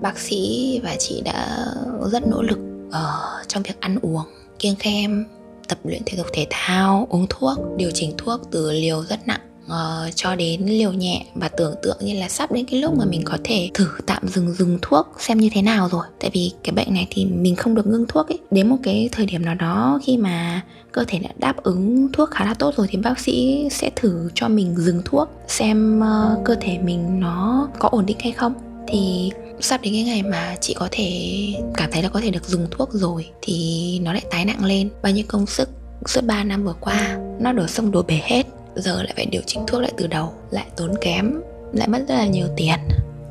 bác 0.00 0.18
sĩ 0.18 0.80
và 0.84 0.96
chị 0.98 1.22
đã 1.24 1.66
rất 2.12 2.26
nỗ 2.26 2.42
lực 2.42 2.58
ở 2.90 3.42
trong 3.48 3.62
việc 3.62 3.80
ăn 3.80 3.98
uống 4.02 4.24
kiêng 4.58 4.76
khem 4.76 5.26
tập 5.68 5.78
luyện 5.84 6.02
thể 6.06 6.16
dục 6.16 6.26
thể 6.32 6.46
thao 6.50 7.06
uống 7.10 7.26
thuốc 7.30 7.58
điều 7.76 7.90
chỉnh 7.94 8.14
thuốc 8.18 8.40
từ 8.50 8.72
liều 8.72 9.02
rất 9.02 9.26
nặng 9.26 9.40
uh, 9.66 10.14
cho 10.14 10.36
đến 10.36 10.60
liều 10.66 10.92
nhẹ 10.92 11.26
và 11.34 11.48
tưởng 11.48 11.74
tượng 11.82 11.96
như 12.00 12.20
là 12.20 12.28
sắp 12.28 12.52
đến 12.52 12.66
cái 12.70 12.80
lúc 12.80 12.94
mà 12.98 13.04
mình 13.04 13.22
có 13.24 13.38
thể 13.44 13.70
thử 13.74 13.88
tạm 14.06 14.28
dừng 14.28 14.52
dừng 14.52 14.78
thuốc 14.82 15.06
xem 15.18 15.38
như 15.38 15.50
thế 15.52 15.62
nào 15.62 15.88
rồi. 15.88 16.04
Tại 16.20 16.30
vì 16.34 16.52
cái 16.64 16.72
bệnh 16.72 16.94
này 16.94 17.06
thì 17.10 17.24
mình 17.24 17.56
không 17.56 17.74
được 17.74 17.86
ngưng 17.86 18.06
thuốc 18.08 18.28
ấy. 18.28 18.38
Đến 18.50 18.68
một 18.68 18.76
cái 18.82 19.08
thời 19.12 19.26
điểm 19.26 19.44
nào 19.44 19.54
đó 19.54 20.00
khi 20.04 20.16
mà 20.16 20.62
cơ 20.92 21.04
thể 21.08 21.18
đã 21.18 21.30
đáp 21.36 21.56
ứng 21.62 22.12
thuốc 22.12 22.30
khá 22.30 22.44
là 22.44 22.54
tốt 22.54 22.74
rồi 22.76 22.86
thì 22.90 22.98
bác 22.98 23.20
sĩ 23.20 23.68
sẽ 23.70 23.90
thử 23.96 24.30
cho 24.34 24.48
mình 24.48 24.74
dừng 24.76 25.02
thuốc 25.04 25.28
xem 25.48 26.00
uh, 26.00 26.44
cơ 26.44 26.56
thể 26.60 26.78
mình 26.78 27.20
nó 27.20 27.68
có 27.78 27.88
ổn 27.88 28.06
định 28.06 28.16
hay 28.20 28.32
không. 28.32 28.54
Thì 28.88 29.30
sắp 29.60 29.80
đến 29.82 29.92
cái 29.92 30.02
ngày 30.02 30.22
mà 30.22 30.56
chị 30.60 30.74
có 30.74 30.88
thể 30.90 31.32
cảm 31.74 31.90
thấy 31.92 32.02
là 32.02 32.08
có 32.08 32.20
thể 32.20 32.30
được 32.30 32.44
dùng 32.44 32.66
thuốc 32.70 32.92
rồi 32.92 33.26
thì 33.42 34.00
nó 34.02 34.12
lại 34.12 34.22
tái 34.30 34.44
nặng 34.44 34.64
lên. 34.64 34.90
Bao 35.02 35.12
nhiêu 35.12 35.24
công 35.28 35.46
sức 35.46 35.68
suốt 36.06 36.20
3 36.24 36.44
năm 36.44 36.64
vừa 36.64 36.74
qua 36.80 37.18
nó 37.40 37.52
đổ 37.52 37.66
sông 37.66 37.90
đổ 37.90 38.02
bể 38.02 38.20
hết 38.24 38.42
giờ 38.76 39.02
lại 39.02 39.12
phải 39.16 39.26
điều 39.26 39.42
chỉnh 39.46 39.60
thuốc 39.66 39.80
lại 39.80 39.92
từ 39.96 40.06
đầu 40.06 40.32
lại 40.50 40.66
tốn 40.76 40.94
kém 41.00 41.40
lại 41.72 41.88
mất 41.88 41.98
rất 42.08 42.14
là 42.14 42.26
nhiều 42.26 42.46
tiền. 42.56 42.78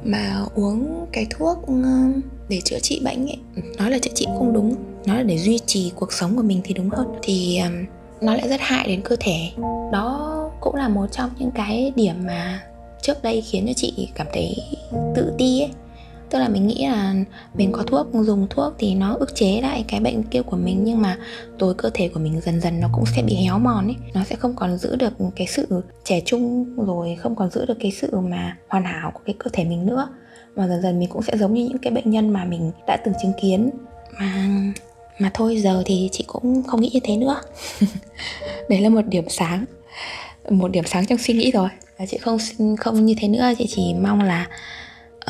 Mà 0.04 0.46
uống 0.56 1.06
cái 1.12 1.28
thuốc 1.30 1.58
để 2.50 2.62
chữa 2.62 2.80
trị 2.80 3.02
bệnh 3.06 3.28
ấy 3.28 3.38
nói 3.78 3.92
là 3.92 3.98
chữa 4.00 4.12
trị 4.16 4.26
không 4.38 4.54
đúng 4.54 4.76
nó 5.06 5.14
là 5.14 5.24
để 5.24 5.38
duy 5.38 5.60
trì 5.66 5.92
cuộc 5.96 6.14
sống 6.14 6.36
của 6.36 6.44
mình 6.44 6.62
thì 6.64 6.74
đúng 6.74 6.90
hơn. 6.90 7.08
Thì 7.22 7.62
nó 8.22 8.34
lại 8.34 8.50
rất 8.50 8.62
hại 8.62 8.88
đến 8.88 9.02
cơ 9.02 9.16
thể. 9.20 9.50
Đó 9.92 10.32
cũng 10.62 10.76
là 10.76 10.88
một 10.88 11.08
trong 11.12 11.30
những 11.40 11.52
cái 11.52 11.92
điểm 11.96 12.16
mà 12.26 12.64
trước 13.02 13.24
đây 13.24 13.42
khiến 13.42 13.68
cho 13.68 13.74
chị 13.74 14.10
cảm 14.16 14.28
thấy 14.34 14.56
tự 15.16 15.34
ti 15.38 15.62
ấy 15.62 15.70
tức 16.30 16.40
là 16.40 16.50
mình 16.50 16.68
nghĩ 16.68 16.88
là 16.88 17.14
mình 17.54 17.72
có 17.72 17.84
thuốc, 17.84 18.08
dùng 18.14 18.48
thuốc 18.50 18.74
thì 18.78 18.96
nó 18.96 19.14
ức 19.14 19.36
chế 19.36 19.60
lại 19.62 19.86
cái 19.88 20.00
bệnh 20.00 20.24
kia 20.24 20.42
của 20.42 20.58
mình, 20.58 20.82
nhưng 20.84 21.02
mà 21.02 21.18
tối 21.58 21.74
cơ 21.78 21.90
thể 21.94 22.08
của 22.08 22.20
mình 22.20 22.42
dần 22.42 22.62
dần 22.62 22.80
nó 22.80 22.90
cũng 22.94 23.06
sẽ 23.16 23.22
bị 23.22 23.36
héo 23.36 23.60
mòn 23.60 23.88
ấy. 23.88 23.96
Nó 24.14 24.24
sẽ 24.24 24.36
không 24.36 24.56
còn 24.56 24.78
giữ 24.78 24.96
được 24.96 25.14
cái 25.36 25.48
sự 25.48 25.68
trẻ 26.04 26.22
trung 26.26 26.66
rồi, 26.86 27.18
không 27.20 27.36
còn 27.36 27.50
giữ 27.50 27.66
được 27.66 27.78
cái 27.80 27.92
sự 27.92 28.20
mà 28.20 28.58
hoàn 28.70 28.84
hảo 28.84 29.12
của 29.12 29.22
cái 29.26 29.36
cơ 29.40 29.50
thể 29.54 29.64
mình 29.64 29.86
nữa. 29.86 30.08
Và 30.56 30.68
dần 30.68 30.82
dần 30.82 31.00
mình 31.00 31.10
cũng 31.10 31.22
sẽ 31.22 31.38
giống 31.38 31.54
như 31.54 31.66
những 31.66 31.78
cái 31.78 31.94
bệnh 31.94 32.12
nhân 32.12 32.30
mà 32.30 32.46
mình 32.46 32.72
đã 32.88 32.98
từng 33.06 33.16
chứng 33.22 33.34
kiến. 33.42 33.70
Mà 34.20 34.50
mà 35.20 35.32
thôi, 35.34 35.58
giờ 35.58 35.84
thì 35.86 36.10
chị 36.12 36.24
cũng 36.28 36.64
không 36.64 36.82
nghĩ 36.82 36.90
như 36.94 37.00
thế 37.04 37.18
nữa. 37.18 37.42
Đấy 38.70 38.82
là 38.82 38.90
một 38.90 39.02
điểm 39.08 39.26
sáng, 39.30 39.66
một 40.50 40.68
điểm 40.68 40.84
sáng 40.88 41.06
trong 41.06 41.18
suy 41.18 41.34
nghĩ 41.34 41.52
rồi. 41.52 41.70
Chị 42.08 42.18
không 42.18 42.38
không 42.78 43.06
như 43.06 43.16
thế 43.18 43.28
nữa, 43.28 43.52
chị 43.58 43.66
chỉ 43.70 43.94
mong 43.94 44.22
là 44.22 44.48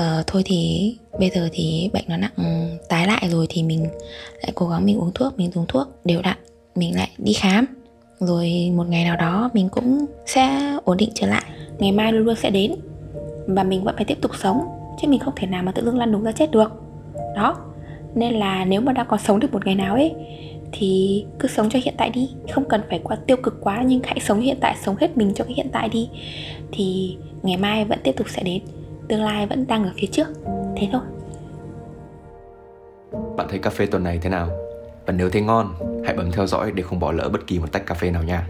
uh, 0.01 0.27
thôi 0.27 0.41
thì 0.45 0.95
bây 1.19 1.29
giờ 1.29 1.49
thì 1.51 1.89
bệnh 1.93 2.03
nó 2.07 2.17
nặng 2.17 2.67
tái 2.89 3.07
lại 3.07 3.29
rồi 3.31 3.45
thì 3.49 3.63
mình 3.63 3.83
lại 4.41 4.51
cố 4.55 4.67
gắng 4.67 4.85
mình 4.85 4.97
uống 4.97 5.11
thuốc 5.13 5.37
mình 5.37 5.51
dùng 5.51 5.65
thuốc 5.67 5.87
đều 6.05 6.21
đặn 6.21 6.37
mình 6.75 6.95
lại 6.95 7.09
đi 7.17 7.33
khám. 7.33 7.65
Rồi 8.19 8.71
một 8.75 8.87
ngày 8.89 9.03
nào 9.03 9.15
đó 9.15 9.49
mình 9.53 9.69
cũng 9.69 10.05
sẽ 10.25 10.73
ổn 10.85 10.97
định 10.97 11.09
trở 11.13 11.27
lại. 11.27 11.43
Ngày 11.79 11.91
mai 11.91 12.13
luôn 12.13 12.25
luôn 12.25 12.35
sẽ 12.35 12.49
đến 12.49 12.75
và 13.47 13.63
mình 13.63 13.83
vẫn 13.83 13.95
phải 13.95 14.05
tiếp 14.05 14.17
tục 14.21 14.31
sống 14.41 14.59
chứ 15.01 15.07
mình 15.07 15.19
không 15.19 15.33
thể 15.35 15.47
nào 15.47 15.63
mà 15.63 15.71
tự 15.71 15.85
dưng 15.85 15.97
lăn 15.97 16.11
đúng 16.11 16.23
ra 16.23 16.31
chết 16.31 16.51
được. 16.51 16.71
Đó 17.35 17.57
nên 18.15 18.33
là 18.33 18.65
nếu 18.65 18.81
mà 18.81 18.91
đã 18.91 19.03
còn 19.03 19.19
sống 19.19 19.39
được 19.39 19.53
một 19.53 19.65
ngày 19.65 19.75
nào 19.75 19.93
ấy 19.95 20.13
thì 20.71 21.25
cứ 21.39 21.47
sống 21.47 21.69
cho 21.69 21.79
hiện 21.83 21.93
tại 21.97 22.09
đi. 22.09 22.29
Không 22.51 22.69
cần 22.69 22.81
phải 22.89 22.99
quá 23.03 23.15
tiêu 23.15 23.37
cực 23.43 23.61
quá 23.61 23.83
nhưng 23.87 24.01
hãy 24.03 24.19
sống 24.19 24.41
hiện 24.41 24.57
tại 24.61 24.75
sống 24.85 24.95
hết 24.99 25.17
mình 25.17 25.33
cho 25.35 25.43
cái 25.43 25.53
hiện 25.53 25.67
tại 25.71 25.89
đi. 25.89 26.09
Thì 26.71 27.17
ngày 27.43 27.57
mai 27.57 27.85
vẫn 27.85 28.00
tiếp 28.03 28.11
tục 28.17 28.27
sẽ 28.29 28.43
đến 28.43 28.61
tương 29.07 29.24
lai 29.24 29.48
vẫn 29.48 29.68
đang 29.68 29.83
ở 29.83 29.91
phía 29.96 30.07
trước. 30.11 30.27
Thế 30.77 30.89
thôi. 30.91 31.01
Bạn 33.37 33.48
thấy 33.50 33.59
cà 33.59 33.70
phê 33.70 33.85
tuần 33.85 34.03
này 34.03 34.20
thế 34.22 34.29
nào? 34.29 34.50
Và 35.05 35.13
nếu 35.13 35.29
thấy 35.29 35.41
ngon, 35.41 35.74
hãy 36.05 36.15
bấm 36.15 36.31
theo 36.31 36.48
dõi 36.48 36.72
để 36.72 36.83
không 36.83 37.00
bỏ 37.00 37.11
lỡ 37.11 37.29
bất 37.29 37.48
kỳ 37.48 37.59
một 37.59 37.72
tách 37.72 37.85
cà 37.85 37.96
phê 37.96 38.11
nào 38.11 38.24
nha. 38.24 38.48